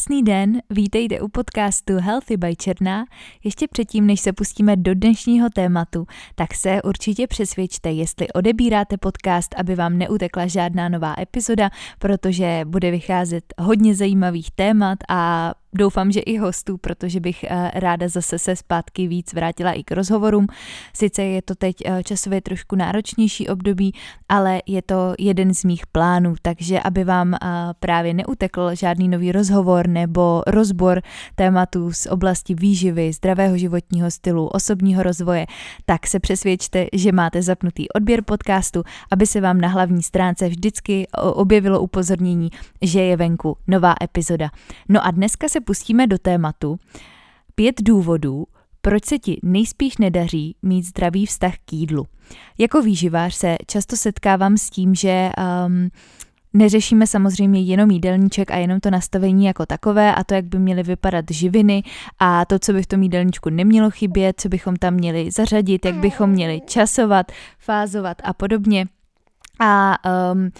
Krásný 0.00 0.22
den, 0.22 0.60
vítejte 0.70 1.20
u 1.20 1.28
podcastu 1.28 1.96
Healthy 1.96 2.36
by 2.36 2.56
Černá. 2.56 3.04
Ještě 3.44 3.68
předtím, 3.68 4.06
než 4.06 4.20
se 4.20 4.32
pustíme 4.32 4.76
do 4.76 4.94
dnešního 4.94 5.48
tématu, 5.50 6.06
tak 6.34 6.54
se 6.54 6.82
určitě 6.82 7.26
přesvědčte, 7.26 7.90
jestli 7.90 8.32
odebíráte 8.32 8.96
podcast, 8.96 9.54
aby 9.58 9.74
vám 9.74 9.98
neutekla 9.98 10.46
žádná 10.46 10.88
nová 10.88 11.14
epizoda, 11.18 11.70
protože 11.98 12.60
bude 12.66 12.90
vycházet 12.90 13.44
hodně 13.58 13.94
zajímavých 13.94 14.50
témat 14.50 14.98
a 15.08 15.52
doufám, 15.74 16.12
že 16.12 16.20
i 16.20 16.38
hostů, 16.38 16.78
protože 16.78 17.20
bych 17.20 17.44
eh, 17.44 17.70
ráda 17.74 18.08
zase 18.08 18.38
se 18.38 18.56
zpátky 18.56 19.06
víc 19.06 19.32
vrátila 19.32 19.72
i 19.72 19.82
k 19.82 19.92
rozhovorům. 19.92 20.46
Sice 20.94 21.22
je 21.22 21.42
to 21.42 21.54
teď 21.54 21.76
eh, 21.84 22.02
časově 22.02 22.40
trošku 22.40 22.76
náročnější 22.76 23.48
období, 23.48 23.94
ale 24.28 24.62
je 24.66 24.82
to 24.82 25.14
jeden 25.18 25.54
z 25.54 25.64
mých 25.64 25.86
plánů, 25.86 26.34
takže 26.42 26.80
aby 26.80 27.04
vám 27.04 27.34
eh, 27.34 27.38
právě 27.80 28.14
neutekl 28.14 28.74
žádný 28.74 29.08
nový 29.08 29.32
rozhovor 29.32 29.88
nebo 29.88 30.42
rozbor 30.46 31.02
tématů 31.34 31.92
z 31.92 32.06
oblasti 32.06 32.54
výživy, 32.54 33.12
zdravého 33.12 33.58
životního 33.58 34.10
stylu, 34.10 34.46
osobního 34.46 35.02
rozvoje, 35.02 35.46
tak 35.86 36.06
se 36.06 36.20
přesvědčte, 36.20 36.86
že 36.92 37.12
máte 37.12 37.42
zapnutý 37.42 37.88
odběr 37.88 38.22
podcastu, 38.22 38.82
aby 39.10 39.26
se 39.26 39.40
vám 39.40 39.60
na 39.60 39.68
hlavní 39.68 40.02
stránce 40.02 40.48
vždycky 40.48 41.06
objevilo 41.18 41.80
upozornění, 41.80 42.50
že 42.82 43.02
je 43.02 43.16
venku 43.16 43.56
nová 43.66 43.94
epizoda. 44.02 44.50
No 44.88 45.06
a 45.06 45.10
dneska 45.10 45.48
se 45.48 45.59
pustíme 45.60 46.06
do 46.06 46.18
tématu 46.18 46.76
pět 47.54 47.74
důvodů, 47.82 48.46
proč 48.82 49.04
se 49.04 49.18
ti 49.18 49.40
nejspíš 49.42 49.98
nedaří 49.98 50.56
mít 50.62 50.82
zdravý 50.82 51.26
vztah 51.26 51.54
k 51.64 51.72
jídlu. 51.72 52.06
Jako 52.58 52.82
výživář 52.82 53.34
se 53.34 53.56
často 53.66 53.96
setkávám 53.96 54.56
s 54.56 54.70
tím, 54.70 54.94
že 54.94 55.30
um, 55.66 55.90
Neřešíme 56.52 57.06
samozřejmě 57.06 57.60
jenom 57.60 57.90
jídelníček 57.90 58.50
a 58.50 58.56
jenom 58.56 58.80
to 58.80 58.90
nastavení 58.90 59.44
jako 59.44 59.66
takové 59.66 60.14
a 60.14 60.24
to, 60.24 60.34
jak 60.34 60.44
by 60.44 60.58
měly 60.58 60.82
vypadat 60.82 61.24
živiny 61.30 61.82
a 62.18 62.44
to, 62.44 62.58
co 62.58 62.72
by 62.72 62.82
v 62.82 62.86
tom 62.86 63.02
jídelníčku 63.02 63.50
nemělo 63.50 63.90
chybět, 63.90 64.40
co 64.40 64.48
bychom 64.48 64.76
tam 64.76 64.94
měli 64.94 65.30
zařadit, 65.30 65.86
jak 65.86 65.94
bychom 65.94 66.30
měli 66.30 66.60
časovat, 66.66 67.32
fázovat 67.58 68.16
a 68.24 68.32
podobně. 68.32 68.86
A 69.60 69.96
um, 70.32 70.50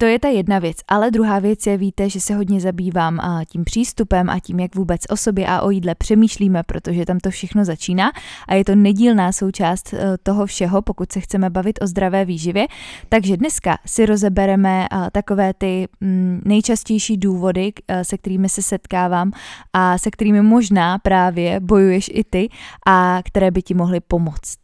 to 0.00 0.06
je 0.06 0.18
ta 0.18 0.28
jedna 0.28 0.58
věc, 0.58 0.76
ale 0.88 1.10
druhá 1.10 1.38
věc 1.38 1.66
je, 1.66 1.76
víte, 1.76 2.10
že 2.10 2.20
se 2.20 2.34
hodně 2.34 2.60
zabývám 2.60 3.20
a 3.20 3.44
tím 3.44 3.64
přístupem 3.64 4.30
a 4.30 4.40
tím, 4.40 4.60
jak 4.60 4.74
vůbec 4.74 5.00
o 5.10 5.16
sobě 5.16 5.46
a 5.46 5.60
o 5.60 5.70
jídle 5.70 5.94
přemýšlíme, 5.94 6.62
protože 6.62 7.06
tam 7.06 7.18
to 7.18 7.30
všechno 7.30 7.64
začíná 7.64 8.12
a 8.48 8.54
je 8.54 8.64
to 8.64 8.74
nedílná 8.74 9.32
součást 9.32 9.94
e, 9.94 10.18
toho 10.22 10.46
všeho, 10.46 10.82
pokud 10.82 11.12
se 11.12 11.20
chceme 11.20 11.50
bavit 11.50 11.78
o 11.82 11.86
zdravé 11.86 12.24
výživě. 12.24 12.66
Takže 13.08 13.36
dneska 13.36 13.78
si 13.86 14.06
rozebereme 14.06 14.86
takové 15.12 15.54
ty 15.54 15.88
mm, 16.00 16.42
nejčastější 16.44 17.16
důvody, 17.16 17.72
e, 17.88 18.04
se 18.04 18.18
kterými 18.18 18.48
se 18.48 18.62
setkávám 18.62 19.32
a 19.72 19.98
se 19.98 20.10
kterými 20.10 20.42
možná 20.42 20.98
právě 20.98 21.60
bojuješ 21.60 22.10
i 22.14 22.24
ty 22.24 22.48
a 22.86 23.20
které 23.24 23.50
by 23.50 23.62
ti 23.62 23.74
mohly 23.74 24.00
pomoct. 24.00 24.58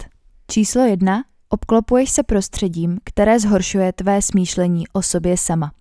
Číslo 0.50 0.82
jedna 0.82 1.22
Obklopuješ 1.54 2.10
se 2.10 2.22
prostředím, 2.22 2.98
které 3.04 3.40
zhoršuje 3.40 3.92
tvé 3.92 4.22
smýšlení 4.22 4.84
o 4.92 5.02
sobě 5.02 5.36
sama. 5.36 5.72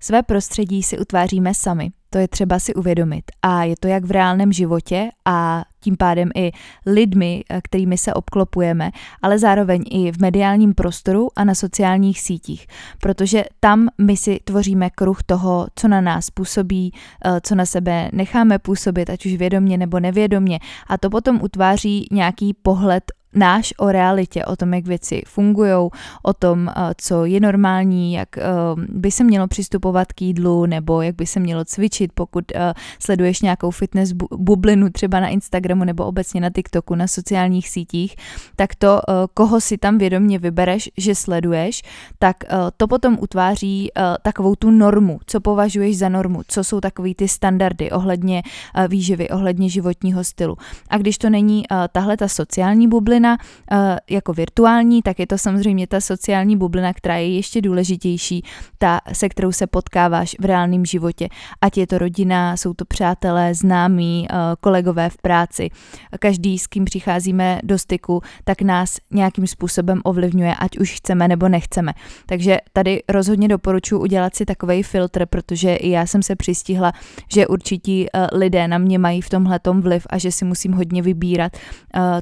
Své 0.00 0.22
prostředí 0.22 0.82
si 0.82 0.98
utváříme 0.98 1.54
sami, 1.54 1.90
to 2.10 2.18
je 2.18 2.28
třeba 2.28 2.58
si 2.58 2.74
uvědomit. 2.74 3.24
A 3.42 3.64
je 3.64 3.74
to 3.80 3.88
jak 3.88 4.04
v 4.04 4.10
reálném 4.10 4.52
životě 4.52 5.10
a 5.24 5.64
tím 5.80 5.96
pádem 5.96 6.30
i 6.34 6.52
lidmi, 6.86 7.44
kterými 7.62 7.98
se 7.98 8.14
obklopujeme, 8.14 8.90
ale 9.22 9.38
zároveň 9.38 9.84
i 9.90 10.12
v 10.12 10.20
mediálním 10.20 10.74
prostoru 10.74 11.28
a 11.36 11.44
na 11.44 11.54
sociálních 11.54 12.20
sítích, 12.20 12.66
protože 13.00 13.44
tam 13.60 13.88
my 13.98 14.16
si 14.16 14.40
tvoříme 14.44 14.90
kruh 14.90 15.22
toho, 15.22 15.66
co 15.74 15.88
na 15.88 16.00
nás 16.00 16.30
působí, 16.30 16.92
eh, 17.24 17.40
co 17.42 17.54
na 17.54 17.66
sebe 17.66 18.10
necháme 18.12 18.58
působit, 18.58 19.10
ať 19.10 19.26
už 19.26 19.34
vědomně 19.34 19.78
nebo 19.78 20.00
nevědomně. 20.00 20.58
A 20.86 20.98
to 20.98 21.10
potom 21.10 21.42
utváří 21.42 22.08
nějaký 22.10 22.54
pohled 22.54 23.04
náš 23.34 23.74
o 23.78 23.92
realitě, 23.92 24.44
o 24.44 24.56
tom, 24.56 24.74
jak 24.74 24.84
věci 24.84 25.22
fungují, 25.26 25.90
o 26.22 26.32
tom, 26.32 26.68
eh, 26.68 26.72
co 26.96 27.24
je 27.24 27.40
normální, 27.40 28.12
jak 28.12 28.38
eh, 28.38 28.42
by 28.88 29.10
se 29.10 29.24
mělo 29.24 29.48
přistupovat 29.48 30.12
k 30.12 30.22
jídlu, 30.22 30.66
nebo 30.66 31.02
jak 31.02 31.14
by 31.14 31.26
se 31.26 31.40
mělo 31.40 31.64
cvičit, 31.64 32.12
pokud 32.14 32.44
eh, 32.54 32.74
sleduješ 32.98 33.40
nějakou 33.42 33.70
fitness 33.70 34.12
bublinu 34.36 34.90
třeba 34.90 35.20
na 35.20 35.28
Instagramu 35.28 35.84
nebo 35.84 36.04
obecně 36.04 36.40
na 36.40 36.50
TikToku, 36.50 36.94
na 36.94 37.06
sociálních 37.06 37.68
sítích, 37.68 38.16
tak 38.56 38.74
to, 38.74 39.00
koho 39.34 39.60
si 39.60 39.78
tam 39.78 39.98
vědomě 39.98 40.38
vybereš, 40.38 40.90
že 40.96 41.14
sleduješ, 41.14 41.82
tak 42.18 42.36
to 42.76 42.88
potom 42.88 43.18
utváří 43.20 43.90
takovou 44.22 44.54
tu 44.54 44.70
normu, 44.70 45.20
co 45.26 45.40
považuješ 45.40 45.98
za 45.98 46.08
normu, 46.08 46.42
co 46.46 46.64
jsou 46.64 46.80
takový 46.80 47.14
ty 47.14 47.28
standardy 47.28 47.90
ohledně 47.90 48.42
výživy, 48.88 49.28
ohledně 49.28 49.68
životního 49.68 50.24
stylu. 50.24 50.56
A 50.88 50.98
když 50.98 51.18
to 51.18 51.30
není 51.30 51.64
tahle 51.92 52.16
ta 52.16 52.28
sociální 52.28 52.88
bublina, 52.88 53.19
bublina 53.20 53.36
uh, 53.72 53.78
jako 54.10 54.32
virtuální, 54.32 55.02
tak 55.02 55.18
je 55.18 55.26
to 55.26 55.38
samozřejmě 55.38 55.86
ta 55.86 56.00
sociální 56.00 56.56
bublina, 56.56 56.92
která 56.92 57.16
je 57.16 57.34
ještě 57.34 57.60
důležitější, 57.60 58.44
ta, 58.78 59.00
se 59.12 59.28
kterou 59.28 59.52
se 59.52 59.66
potkáváš 59.66 60.36
v 60.40 60.44
reálném 60.44 60.84
životě. 60.84 61.28
Ať 61.60 61.78
je 61.78 61.86
to 61.86 61.98
rodina, 61.98 62.56
jsou 62.56 62.74
to 62.74 62.84
přátelé, 62.84 63.54
známí, 63.54 64.26
uh, 64.30 64.36
kolegové 64.60 65.10
v 65.10 65.16
práci. 65.16 65.70
Každý, 66.18 66.58
s 66.58 66.66
kým 66.66 66.84
přicházíme 66.84 67.60
do 67.62 67.78
styku, 67.78 68.22
tak 68.44 68.62
nás 68.62 68.96
nějakým 69.10 69.46
způsobem 69.46 70.00
ovlivňuje, 70.04 70.54
ať 70.54 70.78
už 70.78 70.92
chceme 70.92 71.28
nebo 71.28 71.48
nechceme. 71.48 71.92
Takže 72.26 72.58
tady 72.72 73.02
rozhodně 73.08 73.48
doporučuji 73.48 74.00
udělat 74.00 74.36
si 74.36 74.44
takový 74.44 74.82
filtr, 74.82 75.26
protože 75.26 75.74
i 75.74 75.90
já 75.90 76.06
jsem 76.06 76.22
se 76.22 76.36
přistihla, 76.36 76.92
že 77.32 77.46
určití 77.46 78.06
uh, 78.14 78.38
lidé 78.38 78.68
na 78.68 78.78
mě 78.78 78.98
mají 78.98 79.20
v 79.20 79.28
tomhle 79.28 79.60
vliv 79.80 80.06
a 80.10 80.18
že 80.18 80.32
si 80.32 80.44
musím 80.44 80.72
hodně 80.72 81.02
vybírat, 81.02 81.52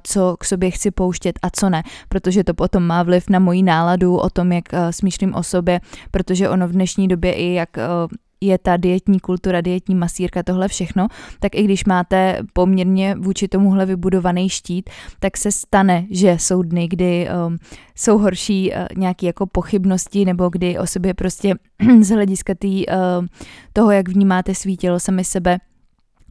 co 0.02 0.36
k 0.40 0.44
sobě 0.44 0.70
chci 0.70 0.87
si 0.88 0.90
pouštět 0.90 1.38
a 1.42 1.50
co 1.50 1.70
ne, 1.70 1.82
protože 2.08 2.44
to 2.44 2.54
potom 2.54 2.82
má 2.82 3.02
vliv 3.02 3.28
na 3.30 3.38
moji 3.38 3.62
náladu, 3.62 4.16
o 4.16 4.30
tom, 4.30 4.52
jak 4.52 4.64
uh, 4.72 4.78
smýšlím 4.90 5.34
o 5.34 5.42
sobě, 5.42 5.80
protože 6.10 6.48
ono 6.48 6.68
v 6.68 6.72
dnešní 6.72 7.08
době 7.08 7.32
i 7.32 7.52
jak 7.52 7.76
uh, 7.76 8.16
je 8.40 8.58
ta 8.58 8.76
dietní 8.76 9.20
kultura, 9.20 9.60
dietní 9.60 9.94
masírka, 9.94 10.42
tohle 10.42 10.68
všechno, 10.68 11.08
tak 11.40 11.54
i 11.54 11.62
když 11.62 11.84
máte 11.84 12.38
poměrně 12.52 13.14
vůči 13.18 13.48
tomuhle 13.48 13.86
vybudovaný 13.86 14.48
štít, 14.48 14.90
tak 15.20 15.36
se 15.36 15.52
stane, 15.52 16.06
že 16.10 16.36
jsou 16.38 16.62
dny, 16.62 16.88
kdy 16.88 17.28
um, 17.28 17.58
jsou 17.94 18.18
horší 18.18 18.70
uh, 18.70 18.86
nějaké 18.96 19.26
jako 19.26 19.46
pochybnosti 19.46 20.24
nebo 20.24 20.48
kdy 20.48 20.78
o 20.78 20.86
sobě 20.86 21.14
prostě 21.14 21.54
z 22.00 22.08
hlediska 22.10 22.54
tý, 22.54 22.86
uh, 22.86 23.26
toho, 23.72 23.90
jak 23.90 24.08
vnímáte 24.08 24.54
svý 24.54 24.76
tělo, 24.76 25.00
sami 25.00 25.24
sebe, 25.24 25.58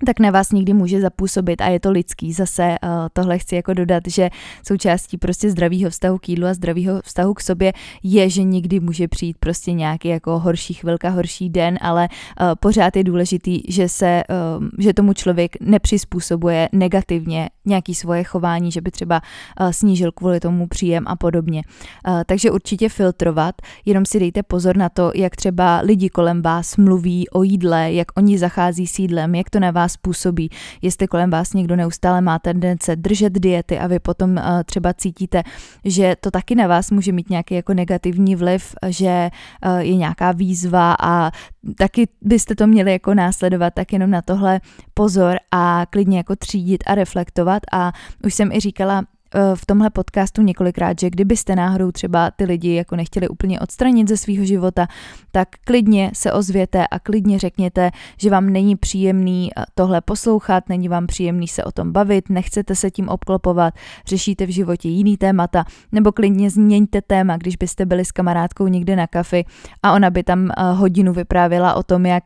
tak 0.05 0.19
na 0.19 0.31
vás 0.31 0.51
někdy 0.51 0.73
může 0.73 1.01
zapůsobit 1.01 1.61
a 1.61 1.67
je 1.67 1.79
to 1.79 1.91
lidský. 1.91 2.33
Zase 2.33 2.75
uh, 2.83 2.89
tohle 3.13 3.39
chci 3.39 3.55
jako 3.55 3.73
dodat, 3.73 4.03
že 4.07 4.29
součástí 4.67 5.17
prostě 5.17 5.49
zdravého 5.49 5.89
vztahu 5.89 6.17
k 6.17 6.29
jídlu 6.29 6.47
a 6.47 6.53
zdravého 6.53 7.01
vztahu 7.01 7.33
k 7.33 7.41
sobě 7.41 7.73
je, 8.03 8.29
že 8.29 8.43
někdy 8.43 8.79
může 8.79 9.07
přijít 9.07 9.37
prostě 9.39 9.73
nějaký 9.73 10.07
jako 10.07 10.39
horší 10.39 10.73
chvilka, 10.73 11.09
horší 11.09 11.49
den, 11.49 11.77
ale 11.81 12.07
uh, 12.41 12.47
pořád 12.59 12.95
je 12.95 13.03
důležitý, 13.03 13.61
že 13.67 13.89
se, 13.89 14.23
uh, 14.59 14.65
že 14.79 14.93
tomu 14.93 15.13
člověk 15.13 15.51
nepřizpůsobuje 15.61 16.69
negativně 16.71 17.49
nějaký 17.65 17.95
svoje 17.95 18.23
chování, 18.23 18.71
že 18.71 18.81
by 18.81 18.91
třeba 18.91 19.21
uh, 19.61 19.69
snížil 19.69 20.11
kvůli 20.11 20.39
tomu 20.39 20.67
příjem 20.67 21.03
a 21.07 21.15
podobně. 21.15 21.61
Uh, 22.07 22.21
takže 22.25 22.51
určitě 22.51 22.89
filtrovat, 22.89 23.55
jenom 23.85 24.05
si 24.05 24.19
dejte 24.19 24.43
pozor 24.43 24.77
na 24.77 24.89
to, 24.89 25.11
jak 25.15 25.35
třeba 25.35 25.81
lidi 25.83 26.09
kolem 26.09 26.41
vás 26.41 26.77
mluví 26.77 27.29
o 27.29 27.43
jídle, 27.43 27.93
jak 27.93 28.07
oni 28.17 28.37
zachází 28.37 28.87
s 28.87 28.99
jídlem, 28.99 29.35
jak 29.35 29.49
to 29.49 29.59
na 29.59 29.71
vás 29.71 29.86
vás 29.87 29.97
působí. 29.97 30.49
Jestli 30.81 31.07
kolem 31.07 31.29
vás 31.29 31.53
někdo 31.53 31.75
neustále 31.75 32.21
má 32.21 32.39
tendence 32.39 32.95
držet 32.95 33.33
diety 33.33 33.79
a 33.79 33.87
vy 33.87 33.99
potom 33.99 34.31
uh, 34.31 34.43
třeba 34.65 34.93
cítíte, 34.93 35.43
že 35.85 36.15
to 36.19 36.31
taky 36.31 36.55
na 36.55 36.67
vás 36.67 36.91
může 36.91 37.11
mít 37.11 37.29
nějaký 37.29 37.55
jako 37.55 37.73
negativní 37.73 38.35
vliv, 38.35 38.75
že 38.87 39.29
uh, 39.65 39.77
je 39.77 39.95
nějaká 39.95 40.31
výzva 40.31 40.95
a 40.99 41.31
taky 41.77 42.07
byste 42.21 42.55
to 42.55 42.67
měli 42.67 42.91
jako 42.91 43.13
následovat, 43.13 43.73
tak 43.73 43.93
jenom 43.93 44.11
na 44.11 44.21
tohle 44.21 44.59
pozor 44.93 45.37
a 45.51 45.85
klidně 45.89 46.17
jako 46.17 46.35
třídit 46.35 46.83
a 46.87 46.95
reflektovat 46.95 47.63
a 47.71 47.91
už 48.23 48.33
jsem 48.33 48.51
i 48.51 48.59
říkala 48.59 49.03
Eh, 49.03 49.16
v 49.55 49.65
tomhle 49.65 49.89
podcastu 49.89 50.41
několikrát, 50.41 50.99
že 50.99 51.09
kdybyste 51.09 51.55
náhodou 51.55 51.91
třeba 51.91 52.31
ty 52.31 52.45
lidi 52.45 52.73
jako 52.73 52.95
nechtěli 52.95 53.27
úplně 53.27 53.59
odstranit 53.59 54.07
ze 54.07 54.17
svého 54.17 54.45
života, 54.45 54.87
tak 55.31 55.47
klidně 55.65 56.11
se 56.13 56.31
ozvěte 56.31 56.87
a 56.87 56.99
klidně 56.99 57.39
řekněte, 57.39 57.91
že 58.21 58.29
vám 58.29 58.49
není 58.49 58.75
příjemný 58.75 59.49
eh, 59.57 59.63
tohle 59.75 60.01
poslouchat, 60.01 60.69
není 60.69 60.89
vám 60.89 61.07
příjemný 61.07 61.47
se 61.47 61.63
o 61.63 61.71
tom 61.71 61.91
bavit, 61.91 62.29
nechcete 62.29 62.75
se 62.75 62.91
tím 62.91 63.09
obklopovat, 63.09 63.73
řešíte 64.07 64.45
v 64.45 64.49
životě 64.49 64.89
jiný 64.89 65.17
témata, 65.17 65.65
nebo 65.91 66.11
klidně 66.11 66.49
změňte 66.49 67.01
téma, 67.01 67.37
když 67.37 67.55
byste 67.55 67.85
byli 67.85 68.05
s 68.05 68.11
kamarádkou 68.11 68.67
někde 68.67 68.95
na 68.95 69.07
kafi 69.07 69.45
a 69.83 69.93
ona 69.93 70.09
by 70.09 70.23
tam 70.23 70.49
eh, 70.49 70.71
hodinu 70.71 71.13
vyprávěla 71.13 71.73
o 71.73 71.83
tom, 71.83 72.05
jak 72.05 72.23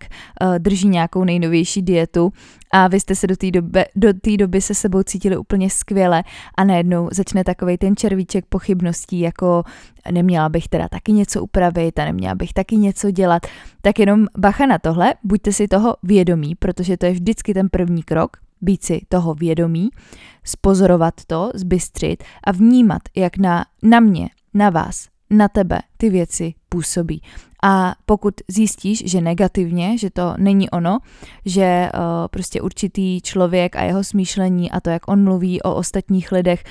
drží 0.57 0.87
nějakou 0.87 1.23
nejnovější 1.23 1.81
dietu. 1.81 2.31
A 2.73 2.87
vy 2.87 2.99
jste 2.99 3.15
se 3.15 3.27
do 3.27 3.35
té 3.35 3.51
doby, 3.51 3.85
do 3.95 4.13
té 4.13 4.37
doby 4.37 4.61
se 4.61 4.73
sebou 4.73 5.03
cítili 5.03 5.37
úplně 5.37 5.69
skvěle 5.69 6.23
a 6.57 6.63
najednou 6.63 7.00
najednou 7.01 7.09
začne 7.11 7.43
takový 7.43 7.77
ten 7.77 7.95
červíček 7.95 8.45
pochybností, 8.45 9.19
jako 9.19 9.63
neměla 10.11 10.49
bych 10.49 10.67
teda 10.67 10.87
taky 10.87 11.11
něco 11.11 11.43
upravit 11.43 11.99
a 11.99 12.05
neměla 12.05 12.35
bych 12.35 12.53
taky 12.53 12.77
něco 12.77 13.11
dělat, 13.11 13.47
tak 13.81 13.99
jenom 13.99 14.27
bacha 14.37 14.65
na 14.65 14.77
tohle, 14.79 15.13
buďte 15.23 15.51
si 15.51 15.67
toho 15.67 15.95
vědomí, 16.03 16.55
protože 16.55 16.97
to 16.97 17.05
je 17.05 17.11
vždycky 17.11 17.53
ten 17.53 17.69
první 17.69 18.03
krok, 18.03 18.37
být 18.61 18.83
si 18.83 19.01
toho 19.09 19.33
vědomí, 19.33 19.89
spozorovat 20.43 21.13
to, 21.27 21.51
zbystřit 21.55 22.23
a 22.43 22.51
vnímat, 22.51 23.01
jak 23.15 23.37
na, 23.37 23.65
na 23.83 23.99
mě, 23.99 24.29
na 24.53 24.69
vás, 24.69 25.07
na 25.29 25.47
tebe 25.47 25.79
ty 25.97 26.09
věci 26.09 26.53
působí. 26.69 27.21
A 27.61 27.95
pokud 28.05 28.33
zjistíš, 28.47 29.03
že 29.05 29.21
negativně, 29.21 29.97
že 29.97 30.09
to 30.09 30.33
není 30.37 30.69
ono, 30.69 30.99
že 31.45 31.89
uh, 31.93 32.01
prostě 32.27 32.61
určitý 32.61 33.21
člověk 33.21 33.75
a 33.75 33.83
jeho 33.83 34.03
smýšlení 34.03 34.71
a 34.71 34.79
to, 34.79 34.89
jak 34.89 35.07
on 35.07 35.23
mluví 35.23 35.61
o 35.61 35.75
ostatních 35.75 36.31
lidech, 36.31 36.63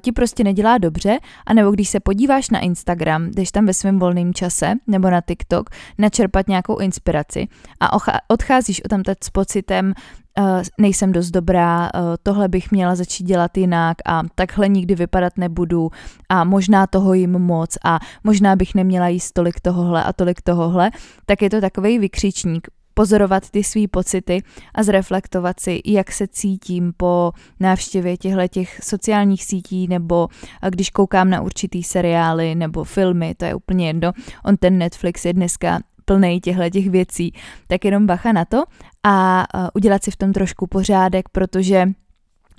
ti 0.00 0.12
prostě 0.12 0.44
nedělá 0.44 0.78
dobře, 0.78 1.18
anebo 1.46 1.70
když 1.70 1.88
se 1.88 2.00
podíváš 2.00 2.50
na 2.50 2.60
Instagram, 2.60 3.30
jdeš 3.30 3.50
tam 3.50 3.66
ve 3.66 3.74
svém 3.74 3.98
volném 3.98 4.34
čase 4.34 4.74
nebo 4.86 5.10
na 5.10 5.20
TikTok 5.20 5.70
načerpat 5.98 6.48
nějakou 6.48 6.78
inspiraci 6.78 7.48
a 7.80 7.98
odcházíš 8.28 8.84
o 8.84 8.88
tam 8.88 9.02
s 9.24 9.30
pocitem, 9.30 9.92
uh, 10.38 10.62
nejsem 10.78 11.12
dost 11.12 11.30
dobrá, 11.30 11.82
uh, 11.82 12.00
tohle 12.22 12.48
bych 12.48 12.70
měla 12.70 12.94
začít 12.94 13.24
dělat 13.24 13.56
jinak 13.56 13.96
a 14.06 14.22
takhle 14.34 14.68
nikdy 14.68 14.94
vypadat 14.94 15.32
nebudu 15.36 15.90
a 16.28 16.44
možná 16.44 16.86
toho 16.86 17.14
jim 17.14 17.38
moc 17.38 17.78
a 17.84 17.98
možná 18.24 18.56
bych 18.56 18.74
neměla 18.74 19.08
jíst 19.08 19.32
tolik 19.32 19.60
tohohle 19.60 20.04
a 20.04 20.12
tolik 20.12 20.42
tohohle, 20.42 20.90
tak 21.26 21.42
je 21.42 21.50
to 21.50 21.60
takový 21.60 21.98
vykřičník 21.98 22.68
pozorovat 23.00 23.50
ty 23.50 23.64
svý 23.64 23.88
pocity 23.88 24.42
a 24.74 24.82
zreflektovat 24.82 25.60
si, 25.60 25.80
jak 25.84 26.12
se 26.12 26.28
cítím 26.28 26.92
po 26.96 27.32
návštěvě 27.60 28.16
těchto 28.16 28.48
těch 28.48 28.80
sociálních 28.82 29.44
sítí 29.44 29.88
nebo 29.88 30.28
když 30.70 30.90
koukám 30.90 31.30
na 31.30 31.40
určitý 31.40 31.82
seriály 31.82 32.54
nebo 32.54 32.84
filmy, 32.84 33.34
to 33.34 33.44
je 33.44 33.54
úplně 33.54 33.86
jedno. 33.86 34.12
On 34.44 34.56
ten 34.56 34.78
Netflix 34.78 35.24
je 35.24 35.32
dneska 35.32 35.78
plný 36.04 36.40
těchto 36.40 36.70
těch 36.70 36.90
věcí, 36.90 37.32
tak 37.66 37.84
jenom 37.84 38.06
bacha 38.06 38.32
na 38.32 38.44
to 38.44 38.64
a 39.04 39.46
udělat 39.74 40.04
si 40.04 40.10
v 40.10 40.16
tom 40.16 40.32
trošku 40.32 40.66
pořádek, 40.66 41.28
protože 41.28 41.86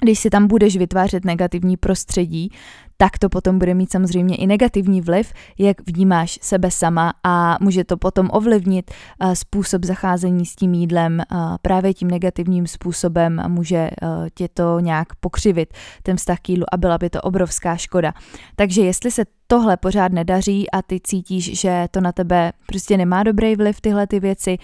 když 0.03 0.19
si 0.19 0.29
tam 0.29 0.47
budeš 0.47 0.77
vytvářet 0.77 1.25
negativní 1.25 1.77
prostředí, 1.77 2.51
tak 2.97 3.17
to 3.17 3.29
potom 3.29 3.59
bude 3.59 3.73
mít 3.73 3.91
samozřejmě 3.91 4.35
i 4.35 4.47
negativní 4.47 5.01
vliv, 5.01 5.33
jak 5.59 5.77
vnímáš 5.89 6.39
sebe 6.41 6.71
sama 6.71 7.13
a 7.23 7.57
může 7.61 7.83
to 7.83 7.97
potom 7.97 8.29
ovlivnit 8.31 8.91
způsob 9.33 9.85
zacházení 9.85 10.45
s 10.45 10.55
tím 10.55 10.73
jídlem 10.73 11.21
právě 11.61 11.93
tím 11.93 12.07
negativním 12.07 12.67
způsobem 12.67 13.39
a 13.39 13.47
může 13.47 13.89
tě 14.33 14.47
to 14.53 14.79
nějak 14.79 15.15
pokřivit, 15.15 15.73
ten 16.03 16.17
vztah 16.17 16.39
k 16.39 16.49
jídlu 16.49 16.65
a 16.71 16.77
byla 16.77 16.97
by 16.97 17.09
to 17.09 17.21
obrovská 17.21 17.77
škoda. 17.77 18.13
Takže 18.55 18.81
jestli 18.81 19.11
se 19.11 19.23
tohle 19.47 19.77
pořád 19.77 20.11
nedaří 20.11 20.71
a 20.71 20.81
ty 20.81 20.99
cítíš, 21.03 21.59
že 21.59 21.87
to 21.91 22.01
na 22.01 22.11
tebe 22.11 22.51
prostě 22.65 22.97
nemá 22.97 23.23
dobrý 23.23 23.55
vliv 23.55 23.81
tyhle 23.81 24.07
ty 24.07 24.19
věci, 24.19 24.57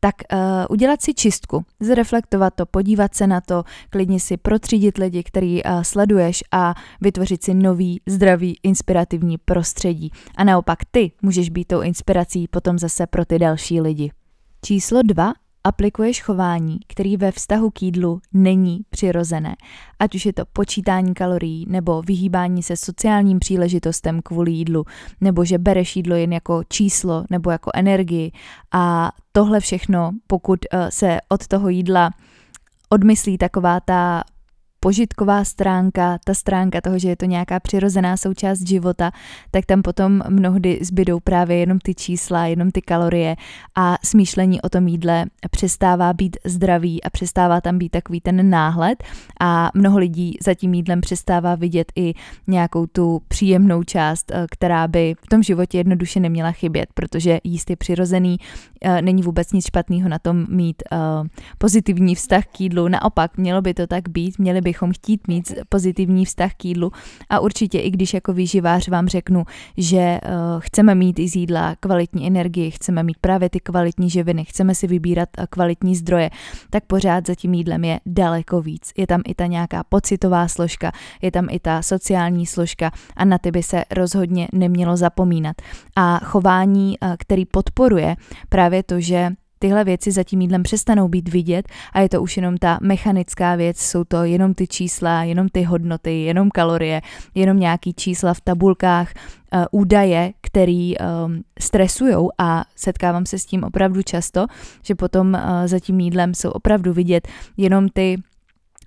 tak 0.00 0.14
uh, 0.32 0.38
udělat 0.70 1.02
si 1.02 1.14
čistku, 1.14 1.64
zreflektovat 1.80 2.54
to, 2.54 2.66
podívat 2.66 3.14
se 3.14 3.26
na 3.26 3.40
to, 3.40 3.64
klidně 3.90 4.20
si 4.20 4.36
protřídit 4.36 4.98
lidi, 4.98 5.22
který 5.22 5.64
uh, 5.64 5.82
sleduješ 5.82 6.44
a 6.52 6.74
vytvořit 7.00 7.44
si 7.44 7.54
nový, 7.54 8.00
zdravý, 8.06 8.56
inspirativní 8.62 9.38
prostředí. 9.38 10.10
A 10.36 10.44
naopak 10.44 10.78
ty 10.90 11.12
můžeš 11.22 11.50
být 11.50 11.64
tou 11.64 11.80
inspirací 11.80 12.48
potom 12.48 12.78
zase 12.78 13.06
pro 13.06 13.24
ty 13.24 13.38
další 13.38 13.80
lidi. 13.80 14.10
Číslo 14.64 15.02
dva 15.02 15.32
aplikuješ 15.68 16.22
chování, 16.22 16.78
který 16.86 17.16
ve 17.16 17.32
vztahu 17.32 17.70
k 17.70 17.82
jídlu 17.82 18.20
není 18.32 18.80
přirozené, 18.90 19.56
ať 19.98 20.14
už 20.14 20.26
je 20.26 20.32
to 20.32 20.42
počítání 20.52 21.14
kalorií, 21.14 21.66
nebo 21.68 22.02
vyhýbání 22.02 22.62
se 22.62 22.76
sociálním 22.76 23.38
příležitostem 23.38 24.22
kvůli 24.22 24.52
jídlu, 24.52 24.84
nebo 25.20 25.44
že 25.44 25.58
bereš 25.58 25.96
jídlo 25.96 26.16
jen 26.16 26.32
jako 26.32 26.62
číslo 26.68 27.24
nebo 27.30 27.50
jako 27.50 27.70
energii. 27.74 28.32
A 28.72 29.12
tohle 29.32 29.60
všechno, 29.60 30.10
pokud 30.26 30.60
eh, 30.70 30.90
se 30.90 31.18
od 31.28 31.46
toho 31.46 31.68
jídla 31.68 32.10
odmyslí 32.88 33.38
taková 33.38 33.80
ta 33.80 34.24
požitková 34.80 35.44
stránka, 35.44 36.18
ta 36.24 36.34
stránka 36.34 36.80
toho, 36.80 36.98
že 36.98 37.08
je 37.08 37.16
to 37.16 37.24
nějaká 37.24 37.60
přirozená 37.60 38.16
součást 38.16 38.68
života, 38.68 39.10
tak 39.50 39.66
tam 39.66 39.82
potom 39.82 40.22
mnohdy 40.28 40.78
zbydou 40.82 41.20
právě 41.20 41.56
jenom 41.56 41.78
ty 41.78 41.94
čísla, 41.94 42.46
jenom 42.46 42.70
ty 42.70 42.82
kalorie 42.82 43.36
a 43.76 43.96
smýšlení 44.04 44.62
o 44.62 44.68
tom 44.68 44.88
jídle 44.88 45.26
přestává 45.50 46.12
být 46.12 46.36
zdravý 46.44 47.04
a 47.04 47.10
přestává 47.10 47.60
tam 47.60 47.78
být 47.78 47.88
takový 47.88 48.20
ten 48.20 48.50
náhled 48.50 49.04
a 49.40 49.70
mnoho 49.74 49.98
lidí 49.98 50.36
za 50.42 50.54
tím 50.54 50.74
jídlem 50.74 51.00
přestává 51.00 51.54
vidět 51.54 51.92
i 51.96 52.14
nějakou 52.46 52.86
tu 52.86 53.22
příjemnou 53.28 53.82
část, 53.82 54.32
eh, 54.34 54.46
která 54.50 54.88
by 54.88 55.14
v 55.24 55.26
tom 55.26 55.42
životě 55.42 55.78
jednoduše 55.78 56.20
neměla 56.20 56.52
chybět, 56.52 56.88
protože 56.94 57.38
jíst 57.44 57.70
je 57.70 57.76
přirozený, 57.76 58.36
eh, 58.82 59.02
není 59.02 59.22
vůbec 59.22 59.52
nic 59.52 59.66
špatného 59.66 60.08
na 60.08 60.18
tom 60.18 60.46
mít 60.48 60.82
eh, 60.92 60.96
pozitivní 61.58 62.14
vztah 62.14 62.44
k 62.46 62.60
jídlu, 62.60 62.88
naopak 62.88 63.36
mělo 63.36 63.62
by 63.62 63.74
to 63.74 63.86
tak 63.86 64.08
být, 64.08 64.38
měli 64.38 64.60
by 64.60 64.67
bychom 64.68 64.92
chtít 64.92 65.28
mít 65.28 65.52
pozitivní 65.68 66.24
vztah 66.24 66.54
k 66.54 66.64
jídlu 66.64 66.92
a 67.30 67.40
určitě 67.40 67.80
i 67.80 67.90
když 67.90 68.14
jako 68.14 68.32
výživář 68.32 68.88
vám 68.88 69.08
řeknu, 69.08 69.44
že 69.76 70.20
uh, 70.20 70.60
chceme 70.60 70.94
mít 70.94 71.18
i 71.18 71.28
z 71.28 71.36
jídla 71.36 71.76
kvalitní 71.80 72.26
energii, 72.26 72.70
chceme 72.70 73.02
mít 73.02 73.16
právě 73.20 73.50
ty 73.50 73.60
kvalitní 73.60 74.10
živiny, 74.10 74.44
chceme 74.44 74.74
si 74.74 74.86
vybírat 74.86 75.28
uh, 75.38 75.44
kvalitní 75.50 75.96
zdroje, 75.96 76.30
tak 76.70 76.84
pořád 76.84 77.26
za 77.26 77.34
tím 77.34 77.54
jídlem 77.54 77.84
je 77.84 78.00
daleko 78.06 78.60
víc. 78.60 78.92
Je 78.96 79.06
tam 79.06 79.22
i 79.26 79.34
ta 79.34 79.46
nějaká 79.46 79.84
pocitová 79.84 80.48
složka, 80.48 80.92
je 81.22 81.30
tam 81.30 81.48
i 81.50 81.60
ta 81.60 81.82
sociální 81.82 82.46
složka 82.46 82.90
a 83.16 83.24
na 83.24 83.38
ty 83.38 83.50
by 83.50 83.62
se 83.62 83.84
rozhodně 83.90 84.48
nemělo 84.52 84.96
zapomínat. 84.96 85.56
A 85.96 86.20
chování, 86.24 86.98
uh, 86.98 87.16
který 87.18 87.44
podporuje 87.46 88.16
právě 88.48 88.82
to, 88.82 89.00
že 89.00 89.32
tyhle 89.58 89.84
věci 89.84 90.12
za 90.12 90.22
tím 90.22 90.40
jídlem 90.40 90.62
přestanou 90.62 91.08
být 91.08 91.28
vidět 91.28 91.68
a 91.92 92.00
je 92.00 92.08
to 92.08 92.22
už 92.22 92.36
jenom 92.36 92.56
ta 92.56 92.78
mechanická 92.82 93.54
věc, 93.54 93.78
jsou 93.78 94.04
to 94.04 94.24
jenom 94.24 94.54
ty 94.54 94.66
čísla, 94.66 95.22
jenom 95.22 95.48
ty 95.48 95.62
hodnoty, 95.62 96.22
jenom 96.22 96.50
kalorie, 96.50 97.00
jenom 97.34 97.60
nějaký 97.60 97.94
čísla 97.94 98.34
v 98.34 98.40
tabulkách, 98.40 99.12
uh, 99.54 99.64
údaje, 99.70 100.32
který 100.40 100.94
um, 100.98 101.42
stresujou. 101.60 102.30
A 102.38 102.64
setkávám 102.76 103.26
se 103.26 103.38
s 103.38 103.46
tím 103.46 103.64
opravdu 103.64 104.02
často, 104.02 104.46
že 104.82 104.94
potom 104.94 105.34
uh, 105.34 105.66
za 105.66 105.78
tím 105.78 106.00
jídlem 106.00 106.34
jsou 106.34 106.50
opravdu 106.50 106.92
vidět 106.92 107.28
jenom 107.56 107.88
ty 107.88 108.16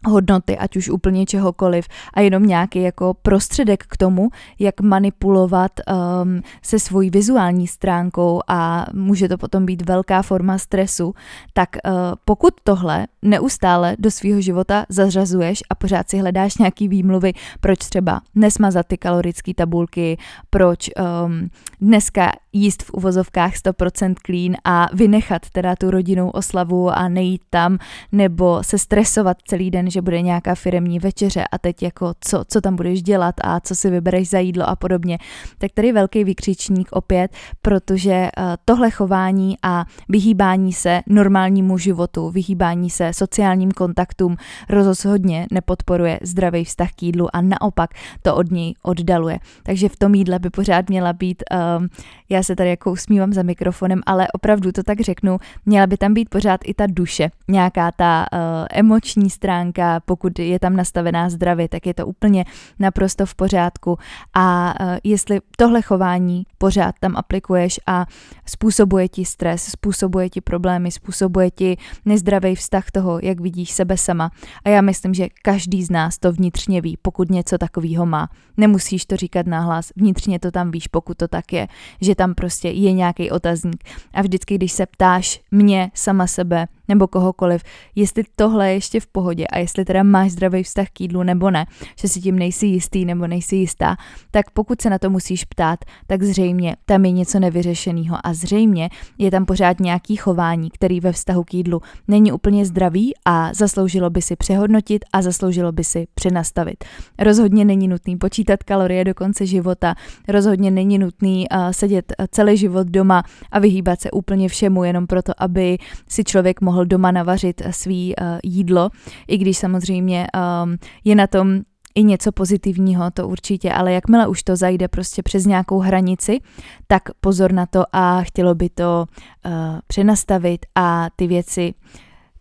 hodnoty, 0.08 0.58
ať 0.58 0.78
už 0.78 0.90
úplně 0.90 1.26
čehokoliv 1.26 1.88
a 2.14 2.22
jenom 2.22 2.44
nějaký 2.44 2.82
jako 2.82 3.14
prostředek 3.22 3.84
k 3.88 3.98
tomu, 3.98 4.30
jak 4.60 4.82
manipulovat 4.82 5.72
um, 5.80 6.42
se 6.62 6.80
svojí 6.80 7.10
vizuální 7.10 7.68
stránkou 7.68 8.42
a 8.48 8.86
může 8.94 9.30
to 9.30 9.38
potom 9.38 9.66
být 9.66 9.90
velká 9.90 10.22
forma 10.22 10.58
stresu, 10.58 11.16
tak 11.54 11.70
uh, 11.86 11.92
pokud 12.26 12.54
tohle 12.64 13.08
neustále 13.22 13.96
do 14.00 14.12
svého 14.12 14.42
života 14.42 14.86
zařazuješ 14.90 15.60
a 15.70 15.76
pořád 15.76 16.10
si 16.10 16.18
hledáš 16.18 16.58
nějaký 16.58 16.88
výmluvy, 16.88 17.34
proč 17.60 17.80
třeba 17.80 18.22
nesmazat 18.36 18.88
ty 18.88 18.98
kalorické 18.98 19.54
tabulky, 19.54 20.18
proč 20.50 20.90
um, 21.26 21.50
dneska 21.82 22.32
jíst 22.54 22.84
v 22.84 22.94
uvozovkách 22.94 23.54
100% 23.54 24.16
clean 24.26 24.56
a 24.64 24.88
vynechat 24.94 25.50
teda 25.50 25.76
tu 25.76 25.92
rodinnou 25.92 26.30
oslavu 26.30 26.90
a 26.90 27.10
nejít 27.10 27.42
tam, 27.50 27.78
nebo 28.12 28.64
se 28.64 28.78
stresovat 28.78 29.38
celý 29.48 29.72
den, 29.72 29.90
že 29.92 30.02
bude 30.02 30.22
nějaká 30.22 30.56
firemní 30.56 31.00
večeře 31.00 31.44
a 31.52 31.58
teď 31.58 31.84
jako 31.84 32.14
co, 32.22 32.44
co 32.48 32.62
tam 32.62 32.76
budeš 32.76 33.04
dělat 33.04 33.36
a 33.44 33.60
co 33.60 33.76
si 33.76 33.90
vybereš 33.90 34.30
za 34.30 34.40
jídlo 34.40 34.70
a 34.70 34.76
podobně. 34.76 35.18
Tak 35.58 35.72
tady 35.74 35.92
velký 35.92 36.24
vykřičník 36.24 36.88
opět, 36.92 37.32
protože 37.62 38.30
uh, 38.38 38.44
tohle 38.66 38.92
chování 38.92 39.58
a 39.64 39.86
vyhýbání 40.10 40.74
se 40.74 41.02
normálnímu 41.08 41.78
životu, 41.78 42.30
vyhýbání 42.30 42.90
se 42.90 43.14
sociálním 43.14 43.72
kontaktům 43.72 44.36
rozhodně 44.70 45.48
nepodporuje 45.52 46.20
zdravý 46.24 46.64
vztah 46.64 46.92
k 46.92 47.04
jídlu 47.04 47.36
a 47.36 47.42
naopak 47.42 47.90
to 48.22 48.36
od 48.36 48.52
něj 48.52 48.74
oddaluje. 48.84 49.40
Takže 49.64 49.90
v 49.90 49.96
tom 49.96 50.16
jídle 50.16 50.40
by 50.40 50.50
pořád 50.50 50.90
měla 50.90 51.14
být, 51.14 51.44
um, 51.78 51.88
já 52.30 52.44
se 52.44 52.56
tady 52.56 52.70
jako 52.70 52.92
usmívám 52.92 53.34
za 53.34 53.44
mikrofonem, 53.44 54.02
ale 54.06 54.28
opravdu 54.34 54.72
to 54.72 54.84
tak 54.84 55.00
řeknu, 55.00 55.38
měla 55.66 55.88
by 55.88 55.98
tam 55.98 56.14
být 56.14 56.30
pořád 56.30 56.62
i 56.66 56.74
ta 56.74 56.88
duše, 56.88 57.30
nějaká 57.48 57.92
ta 57.92 58.26
uh, 58.34 58.40
emoční 58.72 59.30
stránka, 59.30 59.81
pokud 60.06 60.40
je 60.40 60.60
tam 60.60 60.76
nastavená 60.76 61.30
zdravě, 61.30 61.70
tak 61.70 61.86
je 61.86 61.94
to 61.94 62.08
úplně 62.08 62.46
naprosto 62.80 63.26
v 63.26 63.36
pořádku. 63.36 63.98
A 64.34 64.74
uh, 64.80 64.98
jestli 65.04 65.40
tohle 65.58 65.82
chování 65.82 66.44
pořád 66.58 66.96
tam 67.00 67.18
aplikuješ 67.18 67.80
a 67.88 68.06
způsobuje 68.46 69.10
ti 69.10 69.26
stres, 69.26 69.64
způsobuje 69.64 70.30
ti 70.30 70.42
problémy, 70.42 70.92
způsobuje 70.92 71.52
ti 71.52 71.78
nezdravý 72.06 72.56
vztah 72.56 72.92
toho, 72.92 73.20
jak 73.24 73.40
vidíš 73.40 73.72
sebe 73.72 73.98
sama. 73.98 74.32
A 74.66 74.70
já 74.70 74.82
myslím, 74.82 75.14
že 75.14 75.28
každý 75.42 75.84
z 75.84 75.90
nás 75.90 76.18
to 76.18 76.32
vnitřně 76.32 76.82
ví, 76.82 76.98
pokud 77.02 77.30
něco 77.30 77.58
takového 77.58 78.06
má. 78.06 78.30
Nemusíš 78.58 79.06
to 79.06 79.18
říkat 79.18 79.48
nahlas, 79.48 79.92
vnitřně 79.96 80.40
to 80.40 80.52
tam 80.52 80.72
víš, 80.72 80.88
pokud 80.88 81.18
to 81.18 81.28
tak 81.28 81.54
je, 81.54 81.68
že 82.02 82.16
tam 82.16 82.34
prostě 82.36 82.70
je 82.70 82.92
nějaký 82.92 83.32
otazník. 83.32 83.84
A 84.14 84.22
vždycky, 84.22 84.56
když 84.56 84.72
se 84.72 84.86
ptáš 84.86 85.42
mě, 85.52 85.92
sama 85.94 86.28
sebe, 86.28 86.68
nebo 86.92 87.08
kohokoliv, 87.08 87.64
jestli 87.96 88.24
tohle 88.36 88.68
je 88.70 88.74
ještě 88.74 89.00
v 89.00 89.08
pohodě 89.08 89.48
a 89.48 89.58
jestli 89.58 89.86
teda 89.86 90.04
máš 90.04 90.32
zdravý 90.32 90.64
vztah 90.64 90.88
k 90.94 91.02
jídlu 91.02 91.24
nebo 91.24 91.52
ne, 91.52 91.66
že 92.00 92.08
si 92.08 92.22
tím 92.22 92.40
nejsi 92.40 92.66
jistý 92.66 93.06
nebo 93.06 93.28
nejsi 93.28 93.56
jistá, 93.56 93.96
tak 94.32 94.52
pokud 94.52 94.82
se 94.82 94.90
na 94.90 95.00
to 95.00 95.10
musíš 95.10 95.46
ptát, 95.46 95.80
tak 96.08 96.24
zřejmě 96.24 96.76
tam 96.86 97.06
je 97.06 97.12
něco 97.12 97.40
nevyřešeného 97.40 98.18
a 98.24 98.34
zřejmě 98.34 98.90
je 99.18 99.32
tam 99.32 99.46
pořád 99.46 99.80
nějaký 99.80 100.16
chování, 100.16 100.70
který 100.70 101.00
ve 101.00 101.12
vztahu 101.12 101.44
k 101.44 101.54
jídlu 101.54 101.82
není 102.08 102.32
úplně 102.32 102.66
zdravý 102.66 103.14
a 103.26 103.54
zasloužilo 103.54 104.10
by 104.10 104.22
si 104.22 104.36
přehodnotit 104.36 105.06
a 105.14 105.22
zasloužilo 105.22 105.72
by 105.72 105.84
si 105.84 106.08
přenastavit. 106.14 106.84
Rozhodně 107.20 107.66
není 107.66 107.88
nutný 107.88 108.18
počítat 108.18 108.64
kalorie 108.64 109.04
do 109.04 109.14
konce 109.14 109.46
života, 109.46 109.96
rozhodně 110.28 110.72
není 110.72 111.00
nutný 111.00 111.46
uh, 111.50 111.72
sedět 111.72 112.14
celý 112.32 112.58
život 112.58 112.88
doma 112.88 113.24
a 113.52 113.60
vyhýbat 113.60 114.02
se 114.02 114.12
úplně 114.12 114.50
všemu 114.50 114.84
jenom 114.84 115.08
proto, 115.08 115.34
aby 115.38 115.78
si 116.10 116.24
člověk 116.24 116.62
mohl 116.62 116.81
doma 116.84 117.12
navařit 117.12 117.62
svý 117.72 118.16
uh, 118.16 118.28
jídlo, 118.44 118.90
i 119.28 119.38
když 119.38 119.58
samozřejmě 119.58 120.28
um, 120.64 120.78
je 121.04 121.16
na 121.16 121.28
tom 121.28 121.62
i 121.96 122.04
něco 122.04 122.32
pozitivního, 122.32 123.12
to 123.12 123.28
určitě, 123.28 123.74
ale 123.74 123.94
jakmile 123.94 124.28
už 124.28 124.44
to 124.44 124.56
zajde 124.56 124.88
prostě 124.88 125.24
přes 125.24 125.46
nějakou 125.46 125.80
hranici, 125.80 126.40
tak 126.88 127.04
pozor 127.22 127.52
na 127.52 127.66
to 127.66 127.84
a 127.94 128.22
chtělo 128.22 128.56
by 128.56 128.70
to 128.70 129.06
uh, 129.46 129.52
přenastavit 129.88 130.66
a 130.76 131.08
ty 131.16 131.28
věci 131.28 131.74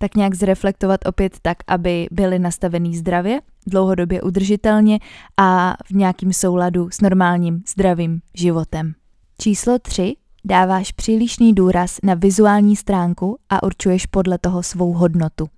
tak 0.02 0.14
nějak 0.14 0.34
zreflektovat 0.34 1.00
opět 1.06 1.38
tak, 1.42 1.56
aby 1.66 2.08
byly 2.10 2.38
nastavený 2.38 2.96
zdravě, 2.96 3.40
dlouhodobě 3.66 4.22
udržitelně 4.22 4.98
a 5.36 5.74
v 5.86 5.90
nějakým 5.90 6.32
souladu 6.32 6.90
s 6.90 7.00
normálním 7.00 7.62
zdravým 7.68 8.20
životem. 8.34 8.92
Číslo 9.38 9.78
3. 9.78 10.16
Dáváš 10.44 10.92
přílišný 10.92 11.54
důraz 11.54 11.98
na 12.02 12.14
vizuální 12.14 12.76
stránku 12.76 13.38
a 13.50 13.62
určuješ 13.62 14.06
podle 14.06 14.38
toho 14.38 14.62
svou 14.62 14.92
hodnotu. 14.92 15.48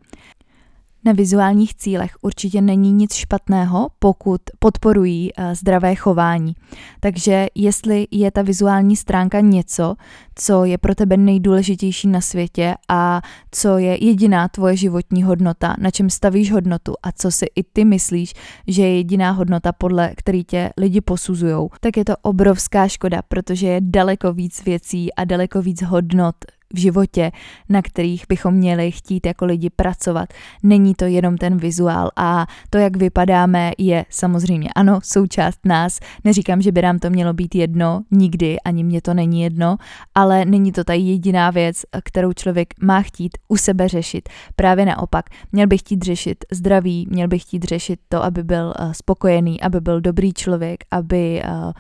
Na 1.05 1.13
vizuálních 1.13 1.75
cílech 1.75 2.17
určitě 2.23 2.61
není 2.61 2.93
nic 2.93 3.15
špatného, 3.15 3.89
pokud 3.99 4.41
podporují 4.59 5.31
eh, 5.37 5.55
zdravé 5.55 5.95
chování. 5.95 6.55
Takže 7.01 7.47
jestli 7.55 8.07
je 8.11 8.31
ta 8.31 8.43
vizuální 8.43 8.97
stránka 8.97 9.41
něco, 9.41 9.95
co 10.35 10.65
je 10.65 10.79
pro 10.79 10.95
tebe 10.95 11.17
nejdůležitější 11.17 12.09
na 12.09 12.21
světě 12.21 12.75
a 12.89 13.23
co 13.51 13.79
je 13.79 14.05
jediná 14.05 14.49
tvoje 14.49 14.77
životní 14.77 15.23
hodnota, 15.23 15.77
na 15.79 15.91
čem 15.91 16.11
stavíš 16.11 16.53
hodnotu 16.53 16.95
a 17.03 17.13
co 17.13 17.31
si 17.31 17.47
i 17.57 17.63
ty 17.63 17.85
myslíš, 17.85 18.35
že 18.67 18.83
je 18.83 18.97
jediná 18.97 19.31
hodnota, 19.31 19.73
podle 19.73 20.13
který 20.17 20.45
tě 20.45 20.71
lidi 20.77 21.01
posuzují, 21.01 21.69
tak 21.81 21.97
je 21.97 22.05
to 22.05 22.15
obrovská 22.23 22.89
škoda, 22.89 23.23
protože 23.29 23.67
je 23.67 23.81
daleko 23.81 24.33
víc 24.33 24.65
věcí 24.65 25.15
a 25.15 25.25
daleko 25.25 25.63
víc 25.63 25.83
hodnot, 25.83 26.37
v 26.75 26.79
životě, 26.79 27.31
na 27.69 27.83
kterých 27.83 28.25
bychom 28.29 28.55
měli 28.55 28.93
chtít 28.93 29.27
jako 29.27 29.45
lidi 29.45 29.71
pracovat. 29.71 30.29
Není 30.63 30.95
to 30.95 31.05
jenom 31.05 31.37
ten 31.37 31.57
vizuál 31.57 32.11
a 32.17 32.47
to, 32.71 32.79
jak 32.79 32.97
vypadáme, 32.97 33.73
je 33.79 34.05
samozřejmě 34.11 34.69
ano, 34.77 34.99
součást 35.03 35.59
nás. 35.65 36.01
Neříkám, 36.25 36.63
že 36.63 36.73
by 36.73 36.83
nám 36.83 36.99
to 36.99 37.11
mělo 37.11 37.33
být 37.33 37.55
jedno, 37.55 38.03
nikdy, 38.11 38.61
ani 38.61 38.85
mě 38.85 39.03
to 39.03 39.15
není 39.15 39.43
jedno, 39.43 39.77
ale 40.15 40.45
není 40.45 40.73
to 40.73 40.85
ta 40.85 40.93
jediná 40.93 41.51
věc, 41.51 41.83
kterou 42.05 42.33
člověk 42.33 42.75
má 42.81 43.03
chtít 43.03 43.39
u 43.49 43.57
sebe 43.57 43.89
řešit. 43.89 44.29
Právě 44.57 44.87
naopak, 44.87 45.31
měl 45.53 45.67
bych 45.67 45.81
chtít 45.81 46.03
řešit 46.03 46.45
zdraví, 46.53 47.07
měl 47.11 47.29
bych 47.29 47.43
chtít 47.43 47.65
řešit 47.65 48.01
to, 48.09 48.25
aby 48.25 48.43
byl 48.43 48.75
uh, 48.81 48.93
spokojený, 48.93 49.61
aby 49.61 49.81
byl 49.81 50.01
dobrý 50.01 50.33
člověk, 50.33 50.85
aby 50.91 51.43
uh, 51.45 51.73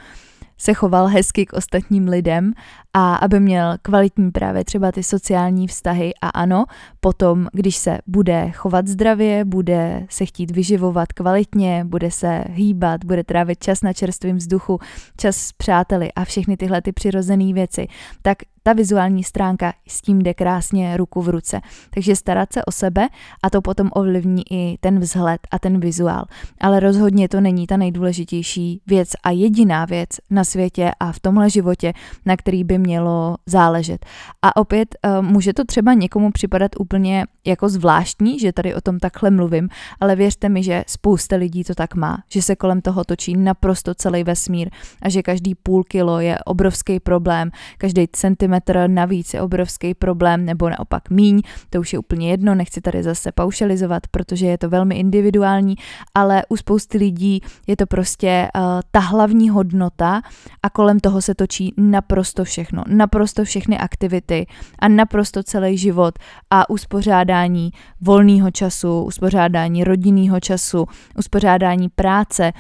se 0.63 0.75
choval 0.75 1.07
hezky 1.07 1.47
k 1.47 1.53
ostatním 1.53 2.09
lidem 2.09 2.53
a 2.93 3.15
aby 3.15 3.41
měl 3.41 3.75
kvalitní 3.83 4.31
právě 4.31 4.65
třeba 4.65 4.93
ty 4.93 5.03
sociální 5.03 5.67
vztahy 5.67 6.13
a 6.21 6.29
ano, 6.29 6.65
potom, 7.01 7.49
když 7.53 7.77
se 7.77 7.99
bude 8.07 8.51
chovat 8.51 8.87
zdravě, 8.87 9.45
bude 9.45 10.07
se 10.11 10.27
chtít 10.27 10.51
vyživovat 10.51 11.13
kvalitně, 11.13 11.85
bude 11.85 12.11
se 12.11 12.45
hýbat, 12.49 13.05
bude 13.05 13.25
trávit 13.25 13.65
čas 13.65 13.83
na 13.83 13.93
čerstvém 13.93 14.37
vzduchu, 14.37 14.79
čas 15.17 15.37
s 15.37 15.53
přáteli 15.53 16.13
a 16.13 16.25
všechny 16.25 16.57
tyhle 16.57 16.83
ty 16.83 16.93
přirozené 16.93 17.53
věci, 17.53 17.87
tak 18.23 18.39
ta 18.63 18.73
vizuální 18.73 19.25
stránka 19.25 19.73
s 19.89 20.01
tím 20.01 20.19
jde 20.19 20.35
krásně 20.35 20.97
ruku 20.97 21.23
v 21.23 21.29
ruce. 21.29 21.61
Takže 21.95 22.17
starat 22.17 22.53
se 22.53 22.65
o 22.65 22.73
sebe 22.73 23.09
a 23.43 23.51
to 23.51 23.63
potom 23.63 23.91
ovlivní 23.93 24.43
i 24.51 24.79
ten 24.81 25.01
vzhled 25.01 25.41
a 25.51 25.59
ten 25.59 25.81
vizuál. 25.81 26.25
Ale 26.61 26.81
rozhodně 26.81 27.29
to 27.29 27.41
není 27.41 27.67
ta 27.67 27.77
nejdůležitější 27.77 28.81
věc 28.87 29.09
a 29.25 29.31
jediná 29.31 29.85
věc 29.85 30.09
na 30.31 30.45
světě 30.45 30.91
a 31.01 31.13
v 31.13 31.21
tomhle 31.21 31.51
životě, 31.51 31.93
na 32.27 32.37
který 32.37 32.65
by 32.65 32.79
mělo 32.79 33.37
záležet. 33.47 34.07
A 34.43 34.57
opět 34.57 34.97
uh, 35.05 35.27
může 35.27 35.53
to 35.53 35.65
třeba 35.65 35.95
někomu 35.95 36.31
připadat 36.31 36.71
úplně 36.79 37.25
jako 37.47 37.69
zvláštní, 37.69 38.39
že 38.39 38.53
tady 38.53 38.75
o 38.75 38.81
tom 38.81 38.99
takhle 38.99 39.31
mluvím, 39.31 39.69
ale 40.01 40.17
věřte 40.17 40.49
mi, 40.49 40.63
že 40.63 40.85
spousta 40.87 41.37
lidí 41.37 41.65
to 41.65 41.75
tak 41.75 41.95
má, 41.95 42.19
že 42.29 42.43
se 42.43 42.57
kolem 42.57 42.81
toho 42.81 43.05
točí 43.05 43.37
naprosto 43.37 43.95
celý 43.95 44.25
vesmír 44.25 44.71
a 45.03 45.09
že 45.09 45.23
každý 45.23 45.55
půl 45.55 45.85
kilo 45.85 46.21
je 46.21 46.39
obrovský 46.45 47.01
problém, 47.01 47.51
každý 47.79 48.09
centimetr 48.13 48.52
navíc 48.87 49.35
je 49.35 49.41
obrovský 49.41 49.95
problém, 49.95 50.45
nebo 50.45 50.71
naopak 50.71 51.11
míň, 51.11 51.43
to 51.71 51.81
už 51.81 51.93
je 51.93 51.99
úplně 51.99 52.31
jedno, 52.31 52.55
nechci 52.55 52.81
tady 52.81 53.03
zase 53.03 53.33
paušalizovat, 53.33 54.07
protože 54.07 54.47
je 54.47 54.59
to 54.59 54.69
velmi 54.69 54.95
individuální, 54.95 55.75
ale 56.15 56.43
u 56.49 56.57
spousty 56.57 56.99
lidí 56.99 57.41
je 57.67 57.77
to 57.77 57.87
prostě 57.87 58.49
uh, 58.55 58.63
ta 58.91 59.01
hlavní 59.01 59.51
hodnota 59.51 60.23
a 60.63 60.71
kolem 60.71 61.01
toho 61.01 61.23
se 61.23 61.35
točí 61.35 61.75
naprosto 61.77 62.45
všechno, 62.45 62.85
naprosto 62.89 63.45
všechny 63.45 63.79
aktivity 63.79 64.47
a 64.79 64.89
naprosto 64.89 65.43
celý 65.43 65.79
život 65.79 66.19
a 66.51 66.71
uspořádání 66.71 67.71
volného 68.01 68.51
času, 68.51 69.03
uspořádání 69.03 69.85
rodinného 69.85 70.41
času, 70.41 70.87
uspořádání 71.19 71.89
práce. 71.89 72.53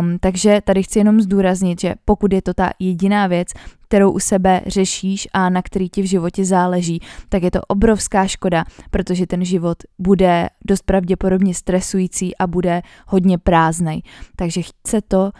Um, 0.00 0.18
takže 0.20 0.60
tady 0.64 0.82
chci 0.82 0.98
jenom 0.98 1.20
zdůraznit, 1.20 1.80
že 1.80 1.94
pokud 2.04 2.32
je 2.32 2.42
to 2.42 2.54
ta 2.54 2.70
jediná 2.78 3.26
věc, 3.26 3.48
kterou 3.90 4.10
u 4.10 4.18
sebe 4.18 4.60
řešíš 4.66 5.28
a 5.32 5.50
na 5.50 5.62
který 5.62 5.88
ti 5.88 6.02
v 6.02 6.04
životě 6.04 6.44
záleží, 6.44 7.00
tak 7.28 7.42
je 7.42 7.50
to 7.50 7.60
obrovská 7.60 8.26
škoda, 8.26 8.64
protože 8.90 9.26
ten 9.26 9.44
život 9.44 9.78
bude 9.98 10.48
dost 10.64 10.82
pravděpodobně 10.82 11.54
stresující 11.54 12.36
a 12.36 12.46
bude 12.46 12.82
hodně 13.06 13.38
prázdnej. 13.38 14.02
Takže 14.36 14.62
chce 14.62 15.00
to 15.08 15.30